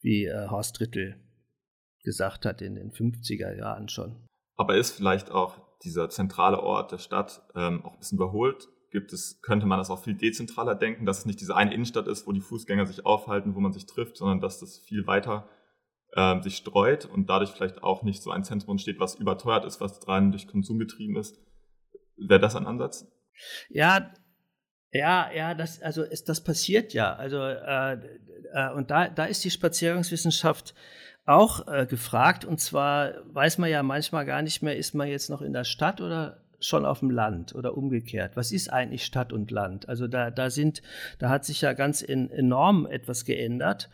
wie 0.01 0.25
äh, 0.25 0.47
Horst 0.49 0.81
Rittel 0.81 1.15
gesagt 2.03 2.45
hat 2.45 2.61
in 2.61 2.75
den 2.75 2.91
50er 2.91 3.55
Jahren 3.55 3.87
schon. 3.87 4.27
Aber 4.57 4.75
ist 4.75 4.91
vielleicht 4.91 5.31
auch 5.31 5.61
dieser 5.83 6.09
zentrale 6.09 6.59
Ort 6.61 6.91
der 6.91 6.97
Stadt 6.97 7.41
ähm, 7.55 7.85
auch 7.85 7.93
ein 7.93 7.99
bisschen 7.99 8.17
überholt? 8.17 8.67
Gibt 8.91 9.13
es, 9.13 9.41
könnte 9.41 9.65
man 9.65 9.77
das 9.77 9.89
auch 9.89 10.03
viel 10.03 10.15
dezentraler 10.15 10.75
denken, 10.75 11.05
dass 11.05 11.19
es 11.19 11.25
nicht 11.25 11.39
diese 11.39 11.55
eine 11.55 11.73
Innenstadt 11.73 12.07
ist, 12.07 12.25
wo 12.25 12.31
die 12.31 12.41
Fußgänger 12.41 12.85
sich 12.85 13.05
aufhalten, 13.05 13.55
wo 13.55 13.59
man 13.59 13.73
sich 13.73 13.85
trifft, 13.85 14.17
sondern 14.17 14.41
dass 14.41 14.59
das 14.59 14.79
viel 14.79 15.05
weiter 15.07 15.47
äh, 16.17 16.41
sich 16.41 16.57
streut 16.57 17.05
und 17.05 17.29
dadurch 17.29 17.51
vielleicht 17.51 17.83
auch 17.83 18.03
nicht 18.03 18.21
so 18.21 18.31
ein 18.31 18.43
Zentrum 18.43 18.71
entsteht, 18.71 18.99
was 18.99 19.15
überteuert 19.15 19.63
ist, 19.63 19.79
was 19.79 20.05
rein 20.07 20.31
durch 20.31 20.47
Konsum 20.47 20.79
getrieben 20.79 21.15
ist. 21.15 21.39
Wäre 22.17 22.39
das 22.39 22.55
ein 22.55 22.65
Ansatz? 22.65 23.07
Ja, 23.69 24.11
ja, 24.91 25.29
ja, 25.31 25.53
das, 25.53 25.81
also 25.81 26.03
ist, 26.03 26.27
das 26.27 26.43
passiert 26.43 26.93
ja. 26.93 27.13
Also 27.13 27.39
äh, 27.39 27.93
äh, 28.53 28.71
und 28.73 28.89
da, 28.89 29.09
da 29.09 29.25
ist 29.25 29.43
die 29.43 29.51
Spaziergangswissenschaft 29.51 30.73
auch 31.25 31.67
äh, 31.67 31.85
gefragt. 31.85 32.45
Und 32.45 32.59
zwar 32.59 33.13
weiß 33.33 33.59
man 33.59 33.69
ja 33.69 33.83
manchmal 33.83 34.25
gar 34.25 34.41
nicht 34.41 34.63
mehr, 34.63 34.75
ist 34.75 34.95
man 34.95 35.07
jetzt 35.07 35.29
noch 35.29 35.41
in 35.41 35.53
der 35.53 35.65
Stadt 35.65 36.01
oder 36.01 36.43
schon 36.59 36.85
auf 36.85 37.01
dem 37.01 37.11
Land 37.11 37.53
oder 37.53 37.77
umgekehrt. 37.77 38.35
Was 38.35 38.51
ist 38.51 38.73
eigentlich 38.73 39.05
Stadt 39.05 39.31
und 39.31 39.51
Land? 39.51 39.87
Also 39.87 40.07
da, 40.07 40.31
da 40.31 40.49
sind, 40.49 40.81
da 41.19 41.29
hat 41.29 41.45
sich 41.45 41.61
ja 41.61 41.73
ganz 41.73 42.01
in, 42.01 42.31
enorm 42.31 42.87
etwas 42.87 43.25
geändert. 43.25 43.89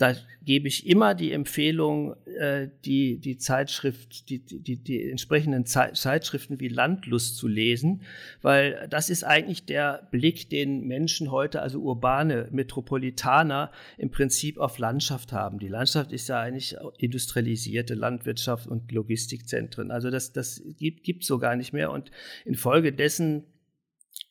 Da 0.00 0.14
gebe 0.46 0.66
ich 0.66 0.86
immer 0.86 1.14
die 1.14 1.30
Empfehlung, 1.30 2.16
äh, 2.24 2.68
die, 2.86 3.18
die 3.18 3.36
Zeitschrift, 3.36 4.30
die, 4.30 4.38
die, 4.38 4.82
die 4.82 5.10
entsprechenden 5.10 5.66
Zeitschriften 5.66 6.58
wie 6.58 6.68
Landlust 6.68 7.36
zu 7.36 7.46
lesen, 7.46 8.00
weil 8.40 8.86
das 8.88 9.10
ist 9.10 9.24
eigentlich 9.24 9.66
der 9.66 10.08
Blick, 10.10 10.48
den 10.48 10.86
Menschen 10.86 11.30
heute, 11.30 11.60
also 11.60 11.82
urbane 11.82 12.48
Metropolitaner, 12.50 13.72
im 13.98 14.10
Prinzip 14.10 14.56
auf 14.56 14.78
Landschaft 14.78 15.34
haben. 15.34 15.58
Die 15.58 15.68
Landschaft 15.68 16.12
ist 16.12 16.30
ja 16.30 16.40
eigentlich 16.40 16.76
industrialisierte 16.96 17.92
Landwirtschaft 17.92 18.68
und 18.68 18.90
Logistikzentren. 18.92 19.90
Also 19.90 20.08
das, 20.08 20.32
das 20.32 20.62
gibt, 20.78 21.04
gibt 21.04 21.24
so 21.24 21.38
gar 21.38 21.56
nicht 21.56 21.74
mehr. 21.74 21.90
Und 21.90 22.10
infolgedessen 22.46 23.44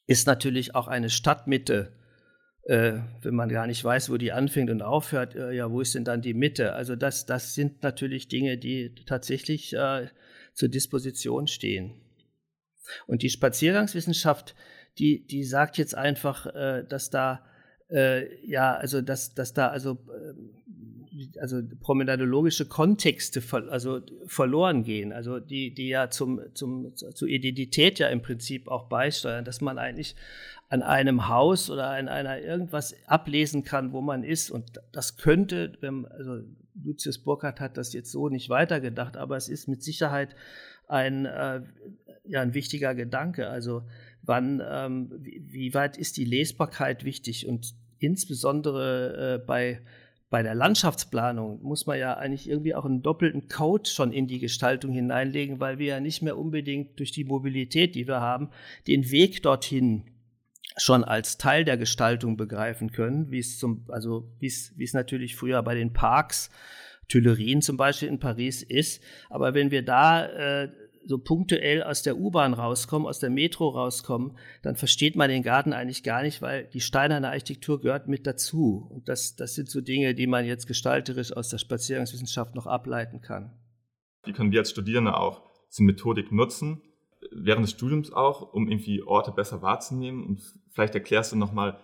ist 0.07 0.25
natürlich 0.25 0.73
auch 0.73 0.87
eine 0.87 1.11
Stadtmitte 1.11 1.98
äh, 2.63 2.99
wenn 3.21 3.35
man 3.35 3.49
gar 3.49 3.67
nicht 3.67 3.83
weiß, 3.83 4.09
wo 4.09 4.17
die 4.17 4.31
anfängt 4.31 4.69
und 4.69 4.81
aufhört, 4.81 5.35
äh, 5.35 5.51
ja, 5.51 5.71
wo 5.71 5.81
ist 5.81 5.95
denn 5.95 6.03
dann 6.03 6.21
die 6.21 6.33
Mitte? 6.33 6.73
Also 6.73 6.95
das, 6.95 7.25
das 7.25 7.55
sind 7.55 7.83
natürlich 7.83 8.27
Dinge, 8.27 8.57
die 8.57 8.93
tatsächlich 9.05 9.73
äh, 9.73 10.07
zur 10.53 10.69
Disposition 10.69 11.47
stehen. 11.47 11.93
Und 13.07 13.21
die 13.21 13.29
Spaziergangswissenschaft, 13.29 14.55
die, 14.97 15.25
die 15.25 15.43
sagt 15.43 15.77
jetzt 15.77 15.95
einfach, 15.95 16.45
äh, 16.47 16.83
dass 16.87 17.09
da 17.09 17.45
äh, 17.89 18.45
ja, 18.45 18.75
also 18.75 19.01
dass, 19.01 19.33
dass 19.33 19.53
da 19.53 19.67
also 19.69 19.93
äh, 19.93 20.33
also 21.39 21.61
promenadologische 21.81 22.65
Kontexte 22.65 23.41
also 23.69 24.01
verloren 24.27 24.83
gehen, 24.83 25.11
also 25.11 25.39
die, 25.39 25.73
die 25.73 25.89
ja 25.89 26.09
zum, 26.09 26.39
zum, 26.53 26.95
zur 26.95 27.27
Identität 27.27 27.99
ja 27.99 28.09
im 28.09 28.21
Prinzip 28.21 28.67
auch 28.67 28.87
beisteuern, 28.87 29.43
dass 29.43 29.59
man 29.59 29.79
eigentlich 29.79 30.15
an 30.69 30.83
einem 30.83 31.27
Haus 31.27 31.69
oder 31.69 31.89
an 31.89 32.07
einer 32.07 32.39
irgendwas 32.39 32.95
ablesen 33.07 33.63
kann, 33.63 33.91
wo 33.91 34.01
man 34.01 34.23
ist. 34.23 34.51
Und 34.51 34.79
das 34.91 35.17
könnte, 35.17 35.73
also 35.81 36.41
Lucius 36.75 37.17
Burkhardt 37.17 37.59
hat 37.59 37.75
das 37.75 37.93
jetzt 37.93 38.11
so 38.11 38.29
nicht 38.29 38.49
weitergedacht, 38.49 39.17
aber 39.17 39.35
es 39.35 39.49
ist 39.49 39.67
mit 39.67 39.83
Sicherheit 39.83 40.35
ein, 40.87 41.25
äh, 41.25 41.61
ja, 42.25 42.41
ein 42.41 42.53
wichtiger 42.53 42.93
Gedanke. 42.93 43.49
Also 43.49 43.81
wann, 44.21 44.61
ähm, 44.67 45.11
wie, 45.17 45.43
wie, 45.47 45.73
weit 45.73 45.97
ist 45.97 46.17
die 46.17 46.25
Lesbarkeit 46.25 47.03
wichtig? 47.03 47.47
Und 47.47 47.73
insbesondere 47.97 49.35
äh, 49.35 49.45
bei 49.45 49.81
bei 50.29 50.43
der 50.43 50.53
Landschaftsplanung 50.53 51.61
muss 51.63 51.87
man 51.87 51.97
ja 51.97 52.13
eigentlich 52.15 52.47
irgendwie 52.47 52.75
auch 52.75 52.85
einen 52.85 53.01
doppelten 53.01 53.47
Code 53.47 53.89
schon 53.89 54.13
in 54.13 54.27
die 54.27 54.37
Gestaltung 54.37 54.91
hineinlegen, 54.91 55.59
weil 55.59 55.79
wir 55.79 55.87
ja 55.87 55.99
nicht 55.99 56.21
mehr 56.21 56.37
unbedingt 56.37 56.99
durch 56.99 57.11
die 57.11 57.23
Mobilität, 57.23 57.95
die 57.95 58.07
wir 58.07 58.21
haben, 58.21 58.49
den 58.85 59.09
Weg 59.09 59.41
dorthin 59.41 60.03
schon 60.81 61.03
als 61.03 61.37
Teil 61.37 61.65
der 61.65 61.77
Gestaltung 61.77 62.37
begreifen 62.37 62.91
können, 62.91 63.31
wie 63.31 63.39
es 63.39 63.57
zum, 63.57 63.85
also 63.89 64.31
wie 64.39 64.47
es, 64.47 64.73
wie 64.77 64.83
es 64.83 64.93
natürlich 64.93 65.35
früher 65.35 65.61
bei 65.63 65.75
den 65.75 65.93
Parks, 65.93 66.49
Tuilerien 67.07 67.61
zum 67.61 67.77
Beispiel 67.77 68.07
in 68.07 68.19
Paris 68.19 68.61
ist. 68.61 69.03
Aber 69.29 69.53
wenn 69.53 69.71
wir 69.71 69.83
da 69.83 70.25
äh, 70.25 70.71
so 71.05 71.17
punktuell 71.17 71.81
aus 71.81 72.03
der 72.03 72.17
U-Bahn 72.17 72.53
rauskommen, 72.53 73.07
aus 73.07 73.19
der 73.19 73.31
Metro 73.31 73.69
rauskommen, 73.69 74.37
dann 74.61 74.75
versteht 74.75 75.15
man 75.15 75.29
den 75.29 75.41
Garten 75.41 75.73
eigentlich 75.73 76.03
gar 76.03 76.21
nicht, 76.21 76.41
weil 76.41 76.65
die 76.65 76.81
steinerne 76.81 77.29
Architektur 77.29 77.81
gehört 77.81 78.07
mit 78.07 78.27
dazu. 78.27 78.87
Und 78.91 79.09
das, 79.09 79.35
das 79.35 79.55
sind 79.55 79.69
so 79.69 79.81
Dinge, 79.81 80.13
die 80.13 80.27
man 80.27 80.45
jetzt 80.45 80.67
gestalterisch 80.67 81.35
aus 81.35 81.49
der 81.49 81.57
Spaziergangswissenschaft 81.57 82.53
noch 82.53 82.67
ableiten 82.67 83.21
kann. 83.21 83.51
Wie 84.25 84.33
können 84.33 84.51
wir 84.51 84.59
als 84.59 84.69
Studierende 84.69 85.17
auch 85.17 85.41
diese 85.71 85.83
Methodik 85.83 86.31
nutzen, 86.31 86.81
während 87.31 87.63
des 87.63 87.71
Studiums 87.71 88.11
auch, 88.11 88.53
um 88.53 88.67
irgendwie 88.69 89.01
Orte 89.01 89.31
besser 89.31 89.61
wahrzunehmen. 89.61 90.25
Und 90.25 90.41
vielleicht 90.71 90.95
erklärst 90.95 91.31
du 91.31 91.35
nochmal, 91.35 91.79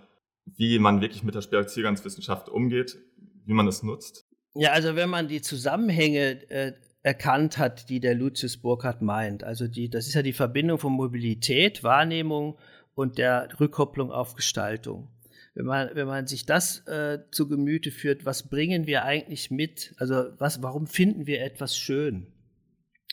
wie 0.46 0.80
man 0.80 1.02
wirklich 1.02 1.24
mit 1.24 1.36
der 1.36 1.42
Spaziergangswissenschaft 1.42 2.50
umgeht, 2.50 2.98
wie 3.46 3.54
man 3.54 3.68
es 3.68 3.84
nutzt. 3.84 4.26
Ja, 4.54 4.72
also 4.72 4.96
wenn 4.96 5.10
man 5.10 5.28
die 5.28 5.42
Zusammenhänge 5.42 6.50
äh, 6.50 6.74
erkannt 7.04 7.58
hat, 7.58 7.90
die 7.90 8.00
der 8.00 8.16
Lucius 8.16 8.58
Burkhardt 8.58 9.02
meint, 9.02 9.44
also 9.44 9.68
die, 9.68 9.90
das 9.90 10.08
ist 10.08 10.14
ja 10.14 10.22
die 10.22 10.34
Verbindung 10.34 10.78
von 10.78 10.94
Mobilität, 10.94 11.84
Wahrnehmung 11.84 12.58
und 12.94 13.18
der 13.18 13.50
Rückkopplung 13.60 14.12
auf 14.12 14.36
Gestaltung. 14.36 15.10
Wenn 15.56 15.66
man, 15.66 15.90
wenn 15.94 16.08
man 16.08 16.28
sich 16.28 16.46
das 16.46 16.86
äh, 16.88 17.20
zu 17.32 17.48
Gemüte 17.48 17.92
führt, 17.92 18.26
was 18.26 18.50
bringen 18.50 18.88
wir 18.88 19.06
eigentlich 19.06 19.52
mit? 19.52 19.94
Also 19.98 20.26
was, 20.38 20.62
warum 20.62 20.88
finden 20.88 21.28
wir 21.28 21.42
etwas 21.42 21.78
schön? 21.78 22.28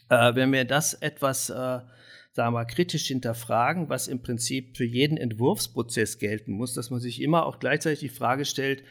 Äh, 0.08 0.34
wenn 0.34 0.52
wir 0.52 0.64
das 0.64 0.94
etwas 0.94 1.50
äh, 1.50 1.80
sagen 2.32 2.54
wir, 2.54 2.64
kritisch 2.64 3.06
hinterfragen, 3.06 3.88
was 3.88 4.08
im 4.08 4.22
Prinzip 4.22 4.76
für 4.76 4.84
jeden 4.84 5.16
Entwurfsprozess 5.16 6.18
gelten 6.18 6.52
muss, 6.52 6.74
dass 6.74 6.90
man 6.90 7.00
sich 7.00 7.20
immer 7.20 7.46
auch 7.46 7.58
gleichzeitig 7.58 8.00
die 8.00 8.08
Frage 8.08 8.44
stellt, 8.44 8.82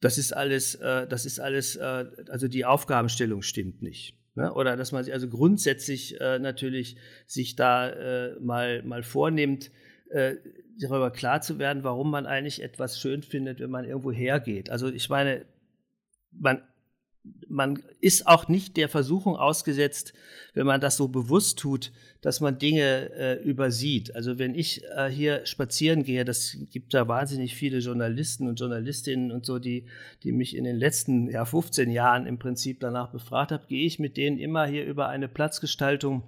das 0.00 0.18
ist 0.18 0.32
alles, 0.32 0.74
äh, 0.76 1.06
das 1.06 1.24
ist 1.24 1.38
alles, 1.40 1.76
äh, 1.76 2.04
also 2.28 2.48
die 2.48 2.64
Aufgabenstellung 2.64 3.42
stimmt 3.42 3.80
nicht. 3.80 4.18
Ne? 4.34 4.52
Oder 4.52 4.76
dass 4.76 4.92
man 4.92 5.04
sich 5.04 5.14
also 5.14 5.28
grundsätzlich 5.28 6.20
äh, 6.20 6.38
natürlich 6.38 6.96
sich 7.26 7.56
da 7.56 7.88
äh, 7.88 8.40
mal, 8.40 8.82
mal 8.82 9.02
vornimmt, 9.02 9.70
äh, 10.10 10.34
darüber 10.80 11.12
klar 11.12 11.40
zu 11.40 11.58
werden, 11.58 11.84
warum 11.84 12.10
man 12.10 12.26
eigentlich 12.26 12.62
etwas 12.62 13.00
schön 13.00 13.22
findet, 13.22 13.60
wenn 13.60 13.70
man 13.70 13.84
irgendwo 13.84 14.10
hergeht. 14.10 14.70
Also 14.70 14.88
ich 14.88 15.08
meine, 15.08 15.46
man 16.32 16.62
man 17.54 17.82
ist 18.00 18.26
auch 18.26 18.48
nicht 18.48 18.76
der 18.76 18.88
Versuchung 18.88 19.36
ausgesetzt, 19.36 20.12
wenn 20.54 20.66
man 20.66 20.80
das 20.80 20.96
so 20.96 21.06
bewusst 21.06 21.58
tut, 21.58 21.92
dass 22.20 22.40
man 22.40 22.58
Dinge 22.58 23.12
äh, 23.12 23.42
übersieht. 23.44 24.14
Also 24.16 24.38
wenn 24.38 24.56
ich 24.56 24.82
äh, 24.96 25.08
hier 25.08 25.46
spazieren 25.46 26.02
gehe, 26.02 26.24
das 26.24 26.56
gibt 26.72 26.92
da 26.94 27.06
wahnsinnig 27.06 27.54
viele 27.54 27.78
Journalisten 27.78 28.48
und 28.48 28.58
Journalistinnen 28.58 29.30
und 29.30 29.46
so, 29.46 29.60
die, 29.60 29.86
die 30.24 30.32
mich 30.32 30.56
in 30.56 30.64
den 30.64 30.76
letzten 30.76 31.30
ja, 31.30 31.44
15 31.44 31.90
Jahren 31.90 32.26
im 32.26 32.40
Prinzip 32.40 32.80
danach 32.80 33.10
befragt 33.12 33.52
haben, 33.52 33.66
gehe 33.68 33.86
ich 33.86 34.00
mit 34.00 34.16
denen 34.16 34.38
immer 34.38 34.66
hier 34.66 34.84
über 34.84 35.08
eine 35.08 35.28
Platzgestaltung 35.28 36.24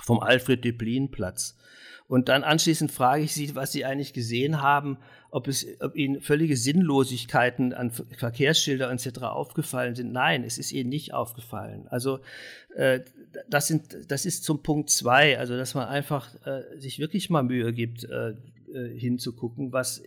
vom 0.00 0.20
Alfred 0.20 0.64
Deplin 0.64 1.10
Platz. 1.10 1.58
Und 2.10 2.28
dann 2.28 2.42
anschließend 2.42 2.90
frage 2.90 3.22
ich 3.22 3.32
sie, 3.32 3.54
was 3.54 3.70
sie 3.70 3.84
eigentlich 3.84 4.12
gesehen 4.12 4.60
haben, 4.60 4.98
ob, 5.30 5.46
es, 5.46 5.64
ob 5.78 5.94
ihnen 5.94 6.20
völlige 6.20 6.56
Sinnlosigkeiten 6.56 7.72
an 7.72 7.92
Verkehrsschilder 7.92 8.90
etc. 8.90 9.20
aufgefallen 9.20 9.94
sind. 9.94 10.10
Nein, 10.10 10.42
es 10.42 10.58
ist 10.58 10.72
ihnen 10.72 10.90
nicht 10.90 11.14
aufgefallen. 11.14 11.86
Also 11.86 12.18
äh, 12.74 13.02
das, 13.48 13.68
sind, 13.68 14.10
das 14.10 14.26
ist 14.26 14.42
zum 14.42 14.60
Punkt 14.60 14.90
zwei, 14.90 15.38
also 15.38 15.56
dass 15.56 15.74
man 15.74 15.86
einfach 15.86 16.34
äh, 16.44 16.80
sich 16.80 16.98
wirklich 16.98 17.30
mal 17.30 17.44
Mühe 17.44 17.72
gibt, 17.72 18.02
äh, 18.02 18.30
äh 18.74 18.98
hinzugucken, 18.98 19.72
was 19.72 20.02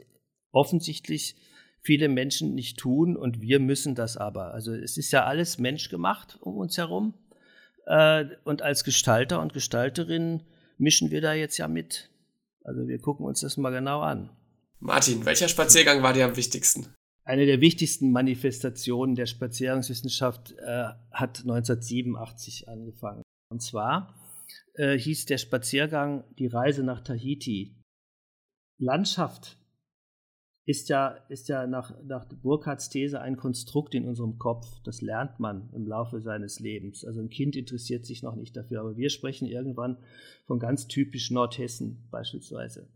offensichtlich 0.52 1.38
viele 1.80 2.10
Menschen 2.10 2.54
nicht 2.54 2.78
tun 2.78 3.16
und 3.16 3.40
wir 3.40 3.62
müssen 3.62 3.96
das 3.96 4.18
aber. 4.18 4.54
Also 4.54 4.74
es 4.74 4.98
ist 4.98 5.14
ja 5.14 5.24
alles 5.24 5.58
menschgemacht 5.58 6.38
um 6.42 6.58
uns 6.58 6.78
herum. 6.78 7.14
Äh, 7.86 8.26
und 8.44 8.62
als 8.62 8.84
Gestalter 8.84 9.40
und 9.40 9.54
Gestalterinnen 9.54 10.44
mischen 10.78 11.12
wir 11.12 11.22
da 11.22 11.34
jetzt 11.34 11.58
ja 11.58 11.68
mit. 11.68 12.10
Also 12.64 12.88
wir 12.88 13.00
gucken 13.00 13.26
uns 13.26 13.42
das 13.42 13.58
mal 13.58 13.72
genau 13.72 14.02
an. 14.02 14.30
Martin, 14.80 15.26
welcher 15.26 15.48
Spaziergang 15.48 16.04
war 16.04 16.14
dir 16.14 16.26
am 16.26 16.36
wichtigsten? 16.36 16.94
Eine 17.26 17.46
der 17.46 17.62
wichtigsten 17.62 18.12
Manifestationen 18.12 19.16
der 19.16 19.28
Spaziergangswissenschaft 19.28 20.52
äh, 20.60 20.90
hat 21.12 21.40
1987 21.40 22.68
angefangen. 22.68 23.24
Und 23.50 23.62
zwar 23.62 24.14
äh, 24.74 24.98
hieß 24.98 25.26
der 25.26 25.38
Spaziergang 25.38 26.24
Die 26.38 26.48
Reise 26.48 26.84
nach 26.84 27.02
Tahiti. 27.02 27.76
Landschaft 28.78 29.58
ist 30.66 30.88
ja, 30.88 31.18
ist 31.28 31.50
ja 31.50 31.68
nach, 31.68 31.94
nach 32.04 32.26
Burkhardts 32.26 32.90
These 32.90 33.20
ein 33.20 33.36
Konstrukt 33.36 33.96
in 33.96 34.06
unserem 34.06 34.38
Kopf. 34.38 34.66
Das 34.84 35.02
lernt 35.02 35.40
man 35.40 35.70
im 35.74 35.86
Laufe 35.86 36.22
seines 36.22 36.60
Lebens. 36.60 37.04
Also 37.04 37.20
ein 37.20 37.30
Kind 37.30 37.56
interessiert 37.56 38.06
sich 38.06 38.24
noch 38.24 38.36
nicht 38.36 38.56
dafür, 38.56 38.80
aber 38.80 38.96
wir 38.96 39.10
sprechen 39.10 39.48
irgendwann 39.48 39.98
von 40.46 40.60
ganz 40.60 40.88
typisch 40.88 41.32
Nordhessen 41.32 42.08
beispielsweise. 42.12 42.88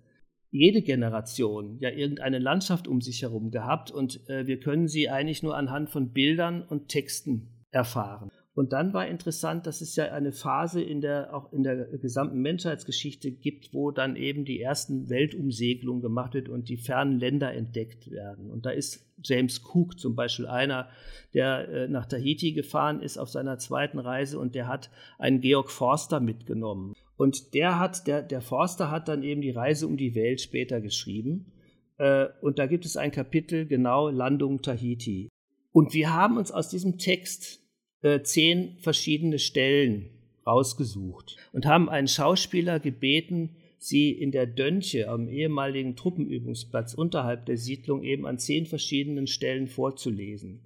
Jede 0.50 0.82
Generation 0.82 1.78
ja 1.80 1.90
irgendeine 1.90 2.40
Landschaft 2.40 2.88
um 2.88 3.02
sich 3.02 3.22
herum 3.22 3.52
gehabt 3.52 3.92
und 3.92 4.28
äh, 4.30 4.48
wir 4.48 4.62
können 4.62 4.88
sie 4.88 5.10
eigentlich 5.10 5.44
nur 5.44 5.58
anhand 5.58 5.90
von 5.90 6.14
Bildern 6.14 6.64
und 6.64 6.88
Texten 6.88 7.50
erfahren. 7.72 8.32
Und 8.58 8.74
dann 8.74 8.92
war 8.92 9.08
interessant, 9.08 9.68
dass 9.68 9.82
es 9.82 9.96
ja 9.98 10.06
eine 10.06 10.32
Phase 10.32 10.82
in 10.82 11.00
der, 11.00 11.32
auch 11.32 11.54
in 11.54 11.62
der 11.62 11.76
gesamten 12.00 12.42
Menschheitsgeschichte 12.42 13.30
gibt, 13.30 13.72
wo 13.72 13.92
dann 13.92 14.16
eben 14.16 14.46
die 14.46 14.60
ersten 14.60 15.12
Weltumsegelungen 15.12 16.02
gemacht 16.02 16.34
wird 16.34 16.50
und 16.50 16.68
die 16.68 16.78
fernen 16.78 17.20
Länder 17.20 17.54
entdeckt 17.54 18.10
werden. 18.10 18.50
Und 18.50 18.66
da 18.66 18.72
ist 18.72 19.06
James 19.24 19.62
Cook 19.64 20.00
zum 20.00 20.16
Beispiel 20.16 20.48
einer, 20.48 20.90
der 21.36 21.70
äh, 21.70 21.88
nach 21.88 22.08
Tahiti 22.08 22.54
gefahren 22.54 23.00
ist 23.00 23.20
auf 23.20 23.30
seiner 23.30 23.60
zweiten 23.60 24.00
Reise 24.00 24.40
und 24.40 24.56
der 24.56 24.68
hat 24.68 24.90
einen 25.20 25.40
Georg 25.40 25.70
Forster 25.70 26.20
mitgenommen. 26.20 26.94
Und 27.16 27.54
der 27.54 27.78
hat, 27.78 28.08
der, 28.08 28.24
der 28.24 28.42
Forster 28.42 28.90
hat 28.90 29.08
dann 29.08 29.22
eben 29.22 29.42
die 29.42 29.52
Reise 29.52 29.86
um 29.86 29.98
die 29.98 30.16
Welt 30.16 30.42
später 30.42 30.82
geschrieben. 30.82 31.52
Äh, 32.00 32.26
und 32.42 32.58
da 32.58 32.66
gibt 32.66 32.88
es 32.88 32.98
ein 32.98 33.12
Kapitel 33.12 33.68
genau 33.68 34.10
Landung 34.10 34.64
Tahiti. 34.64 35.30
Und 35.72 35.94
wir 35.94 36.16
haben 36.16 36.38
uns 36.38 36.52
aus 36.52 36.70
diesem 36.70 36.98
Text 36.98 37.67
äh, 38.02 38.22
zehn 38.22 38.78
verschiedene 38.80 39.40
Stellen 39.40 40.10
rausgesucht 40.46 41.36
und 41.52 41.66
haben 41.66 41.90
einen 41.90 42.08
Schauspieler 42.08 42.80
gebeten, 42.80 43.56
sie 43.78 44.12
in 44.12 44.32
der 44.32 44.48
Dönche 44.48 45.10
am 45.10 45.28
ehemaligen 45.28 45.96
Truppenübungsplatz 45.96 46.94
unterhalb 46.94 47.46
der 47.46 47.58
Siedlung 47.58 48.04
eben 48.04 48.26
an 48.26 48.40
zehn 48.40 48.66
verschiedenen 48.66 49.28
Stellen 49.28 49.68
vorzulesen. 49.68 50.62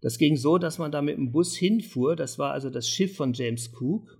Das 0.00 0.18
ging 0.18 0.36
so, 0.36 0.58
dass 0.58 0.78
man 0.78 0.90
da 0.90 1.00
mit 1.00 1.16
dem 1.16 1.30
Bus 1.30 1.54
hinfuhr, 1.54 2.16
das 2.16 2.38
war 2.38 2.52
also 2.52 2.70
das 2.70 2.88
Schiff 2.88 3.16
von 3.16 3.32
James 3.34 3.72
Cook. 3.78 4.18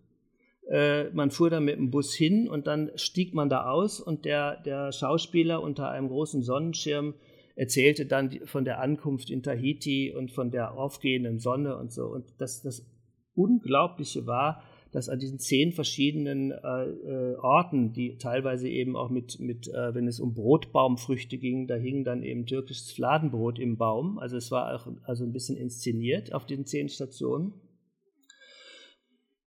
Äh, 0.71 1.11
man 1.11 1.33
fuhr 1.33 1.51
da 1.51 1.59
mit 1.59 1.77
dem 1.77 1.91
Bus 1.91 2.15
hin 2.15 2.49
und 2.49 2.69
dann 2.69 2.93
stieg 2.95 3.35
man 3.35 3.49
da 3.49 3.69
aus 3.69 4.01
und 4.01 4.25
der, 4.25 4.63
der 4.63 4.93
Schauspieler 4.93 5.61
unter 5.61 5.91
einem 5.91 6.09
großen 6.09 6.43
Sonnenschirm 6.43 7.15
erzählte 7.55 8.07
dann 8.07 8.31
von 8.45 8.65
der 8.65 8.81
Ankunft 8.81 9.31
in 9.31 9.43
Tahiti 9.43 10.13
und 10.15 10.31
von 10.31 10.51
der 10.51 10.77
aufgehenden 10.77 11.39
Sonne 11.39 11.77
und 11.77 11.93
so. 11.93 12.07
Und 12.07 12.25
das, 12.39 12.63
das 12.63 12.87
Unglaubliche 13.35 14.27
war, 14.27 14.63
dass 14.93 15.09
an 15.09 15.19
diesen 15.19 15.39
zehn 15.39 15.73
verschiedenen 15.73 16.51
äh, 16.51 16.85
äh, 16.85 17.37
Orten, 17.37 17.93
die 17.95 18.19
teilweise 18.19 18.69
eben 18.69 18.95
auch 18.95 19.09
mit, 19.09 19.41
mit 19.41 19.69
äh, 19.69 19.95
wenn 19.95 20.07
es 20.07 20.21
um 20.21 20.35
Brotbaumfrüchte 20.35 21.39
ging, 21.39 21.67
da 21.67 21.75
hing 21.75 22.05
dann 22.05 22.23
eben 22.23 22.45
türkisches 22.45 22.93
Fladenbrot 22.93 23.59
im 23.59 23.79
Baum. 23.79 24.19
Also 24.19 24.37
es 24.37 24.51
war 24.51 24.75
auch 24.75 24.87
also 25.05 25.25
ein 25.25 25.33
bisschen 25.33 25.57
inszeniert 25.57 26.35
auf 26.35 26.45
den 26.45 26.67
zehn 26.67 26.91
Stationen. 26.91 27.55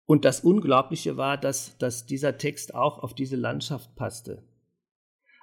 Und 0.06 0.24
das 0.24 0.40
Unglaubliche 0.40 1.16
war, 1.16 1.38
dass, 1.38 1.76
dass 1.78 2.06
dieser 2.06 2.38
Text 2.38 2.74
auch 2.74 2.98
auf 3.02 3.14
diese 3.14 3.36
Landschaft 3.36 3.94
passte. 3.96 4.42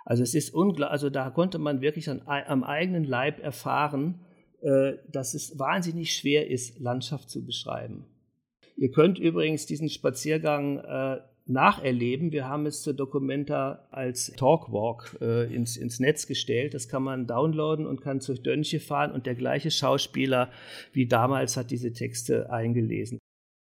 Also 0.06 0.24
es 0.24 0.34
ist 0.34 0.54
unglaublich, 0.54 0.92
also 0.92 1.10
da 1.10 1.30
konnte 1.30 1.60
man 1.60 1.82
wirklich 1.82 2.10
an, 2.10 2.22
am 2.26 2.64
eigenen 2.64 3.04
Leib 3.04 3.42
erfahren, 3.44 4.20
äh, 4.62 4.94
dass 5.12 5.34
es 5.34 5.58
wahnsinnig 5.58 6.16
schwer 6.16 6.50
ist, 6.50 6.80
Landschaft 6.80 7.30
zu 7.30 7.46
beschreiben. 7.46 8.06
Ihr 8.78 8.92
könnt 8.92 9.20
übrigens 9.20 9.66
diesen 9.66 9.90
Spaziergang 9.90 10.80
äh, 10.80 11.22
nacherleben. 11.46 12.32
Wir 12.32 12.48
haben 12.48 12.66
es 12.66 12.82
zur 12.82 12.94
Documenta 12.94 13.88
als 13.92 14.32
Talkwalk 14.38 15.18
äh, 15.22 15.54
ins, 15.54 15.78
ins 15.78 16.00
Netz 16.00 16.28
gestellt. 16.28 16.74
Das 16.74 16.88
kann 16.88 17.04
man 17.04 17.28
downloaden 17.28 17.86
und 17.86 18.02
kann 18.02 18.22
zur 18.22 18.36
Dönche 18.36 18.80
fahren 18.80 19.12
und 19.12 19.26
der 19.26 19.36
gleiche 19.36 19.72
Schauspieler 19.72 20.52
wie 20.94 21.08
damals 21.08 21.58
hat 21.58 21.72
diese 21.72 21.94
Texte 21.94 22.50
eingelesen. 22.52 23.20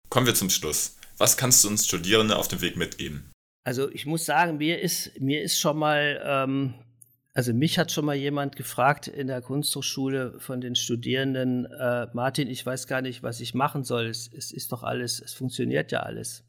Kommen 0.08 0.26
wir 0.26 0.34
zum 0.34 0.50
Schluss. 0.50 0.96
Was 1.18 1.36
kannst 1.36 1.64
du 1.64 1.68
uns 1.68 1.86
Studierende 1.86 2.36
auf 2.36 2.48
dem 2.48 2.60
Weg 2.60 2.76
mitgeben? 2.76 3.30
Also 3.64 3.90
ich 3.90 4.06
muss 4.06 4.24
sagen, 4.24 4.58
mir 4.58 4.80
ist, 4.80 5.18
mir 5.20 5.42
ist 5.42 5.58
schon 5.58 5.78
mal 5.78 6.22
ähm, 6.24 6.74
also 7.36 7.52
mich 7.52 7.80
hat 7.80 7.90
schon 7.90 8.04
mal 8.04 8.14
jemand 8.14 8.54
gefragt 8.54 9.08
in 9.08 9.26
der 9.26 9.42
Kunsthochschule 9.42 10.38
von 10.38 10.60
den 10.60 10.76
Studierenden, 10.76 11.66
äh, 11.66 12.06
Martin, 12.12 12.48
ich 12.48 12.64
weiß 12.64 12.86
gar 12.86 13.02
nicht, 13.02 13.24
was 13.24 13.40
ich 13.40 13.54
machen 13.54 13.82
soll. 13.82 14.06
Es, 14.06 14.32
es 14.32 14.52
ist 14.52 14.70
doch 14.70 14.84
alles, 14.84 15.20
es 15.20 15.34
funktioniert 15.34 15.90
ja 15.90 16.00
alles. 16.04 16.44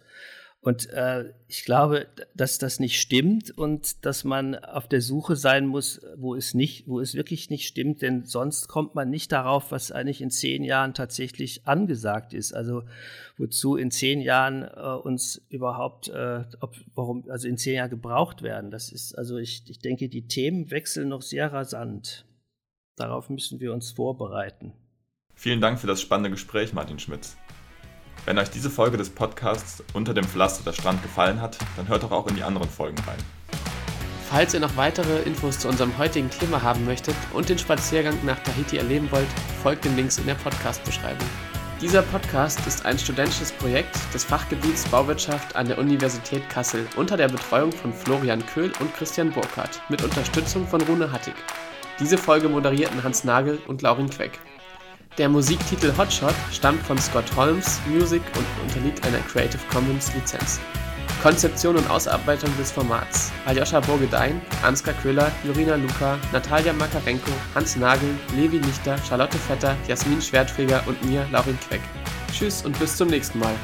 Und 0.65 0.89
äh, 0.89 1.31
ich 1.47 1.63
glaube, 1.63 2.07
dass 2.33 2.57
das 2.57 2.79
nicht 2.79 2.99
stimmt 2.99 3.55
und 3.55 4.03
dass 4.03 4.23
man 4.23 4.55
auf 4.55 4.87
der 4.87 4.99
Suche 4.99 5.35
sein 5.35 5.67
muss, 5.67 6.01
wo 6.17 6.33
es 6.33 6.55
nicht, 6.55 6.87
wo 6.87 6.99
es 6.99 7.13
wirklich 7.13 7.51
nicht 7.51 7.67
stimmt, 7.67 8.01
denn 8.01 8.25
sonst 8.25 8.67
kommt 8.67 8.95
man 8.95 9.11
nicht 9.11 9.31
darauf, 9.31 9.71
was 9.71 9.91
eigentlich 9.91 10.23
in 10.23 10.31
zehn 10.31 10.63
Jahren 10.63 10.95
tatsächlich 10.95 11.67
angesagt 11.67 12.33
ist. 12.33 12.51
Also 12.51 12.81
wozu 13.37 13.75
in 13.75 13.91
zehn 13.91 14.21
Jahren 14.21 14.63
äh, 14.63 15.07
uns 15.07 15.39
überhaupt, 15.49 16.07
äh, 16.07 16.45
ob, 16.59 16.73
warum, 16.95 17.29
also 17.29 17.47
in 17.47 17.59
zehn 17.59 17.75
Jahren 17.75 17.91
gebraucht 17.91 18.41
werden. 18.41 18.71
Das 18.71 18.91
ist, 18.91 19.15
also 19.15 19.37
ich, 19.37 19.69
ich 19.69 19.77
denke, 19.77 20.09
die 20.09 20.25
Themen 20.25 20.71
wechseln 20.71 21.09
noch 21.09 21.21
sehr 21.21 21.53
rasant. 21.53 22.25
Darauf 22.95 23.29
müssen 23.29 23.59
wir 23.59 23.71
uns 23.71 23.91
vorbereiten. 23.91 24.73
Vielen 25.35 25.61
Dank 25.61 25.77
für 25.77 25.85
das 25.85 26.01
spannende 26.01 26.31
Gespräch, 26.31 26.73
Martin 26.73 26.97
Schmitz. 26.97 27.37
Wenn 28.25 28.39
euch 28.39 28.49
diese 28.49 28.71
Folge 28.71 28.97
des 28.97 29.11
Podcasts 29.11 29.83
Unter 29.93 30.15
dem 30.15 30.23
Pflaster 30.23 30.63
der 30.63 30.73
Strand 30.73 31.03
gefallen 31.03 31.39
hat, 31.39 31.59
dann 31.77 31.87
hört 31.87 32.01
doch 32.01 32.11
auch 32.11 32.25
in 32.25 32.35
die 32.35 32.41
anderen 32.41 32.67
Folgen 32.67 32.97
rein. 33.07 33.19
Falls 34.27 34.55
ihr 34.55 34.59
noch 34.59 34.75
weitere 34.75 35.21
Infos 35.21 35.59
zu 35.59 35.67
unserem 35.67 35.95
heutigen 35.99 36.31
Thema 36.31 36.63
haben 36.63 36.85
möchtet 36.85 37.15
und 37.33 37.47
den 37.47 37.59
Spaziergang 37.59 38.17
nach 38.25 38.39
Tahiti 38.39 38.77
erleben 38.77 39.11
wollt, 39.11 39.27
folgt 39.61 39.85
den 39.85 39.95
Links 39.95 40.17
in 40.17 40.25
der 40.25 40.33
Podcast-Beschreibung. 40.33 41.27
Dieser 41.79 42.01
Podcast 42.01 42.65
ist 42.65 42.83
ein 42.83 42.97
studentisches 42.97 43.51
Projekt 43.51 43.95
des 44.11 44.23
Fachgebiets 44.23 44.87
Bauwirtschaft 44.87 45.55
an 45.55 45.67
der 45.67 45.77
Universität 45.77 46.49
Kassel 46.49 46.87
unter 46.95 47.17
der 47.17 47.27
Betreuung 47.27 47.71
von 47.71 47.93
Florian 47.93 48.43
Köhl 48.47 48.71
und 48.79 48.91
Christian 48.95 49.31
Burkhardt 49.31 49.79
mit 49.89 50.03
Unterstützung 50.03 50.65
von 50.65 50.81
Rune 50.81 51.11
Hattig. 51.11 51.35
Diese 51.99 52.17
Folge 52.17 52.49
moderierten 52.49 53.03
Hans 53.03 53.23
Nagel 53.23 53.59
und 53.67 53.83
Laurin 53.83 54.09
Queck. 54.09 54.39
Der 55.17 55.29
Musiktitel 55.29 55.93
Hotshot 55.97 56.35
stammt 56.51 56.83
von 56.83 56.97
Scott 56.97 57.33
Holmes 57.37 57.79
Music 57.87 58.21
und 58.35 58.45
unterliegt 58.63 59.05
einer 59.07 59.19
Creative 59.19 59.61
Commons 59.71 60.13
Lizenz. 60.13 60.59
Konzeption 61.23 61.77
und 61.77 61.89
Ausarbeitung 61.89 62.49
des 62.57 62.69
Formats 62.69 63.31
Aljoscha 63.45 63.79
Burgedein, 63.79 64.41
Ansgar 64.61 64.93
Köhler, 64.95 65.31
Jurina 65.45 65.75
Luca, 65.75 66.19
Natalia 66.33 66.73
Makarenko, 66.73 67.31
Hans 67.55 67.77
Nagel, 67.77 68.09
Levi 68.35 68.57
Lichter, 68.57 68.97
Charlotte 69.07 69.37
Vetter, 69.37 69.77
Jasmin 69.87 70.21
Schwertfeger 70.21 70.83
und 70.85 71.01
mir, 71.05 71.25
Laurin 71.31 71.57
Queck. 71.65 71.81
Tschüss 72.33 72.65
und 72.65 72.77
bis 72.77 72.97
zum 72.97 73.07
nächsten 73.07 73.39
Mal. 73.39 73.55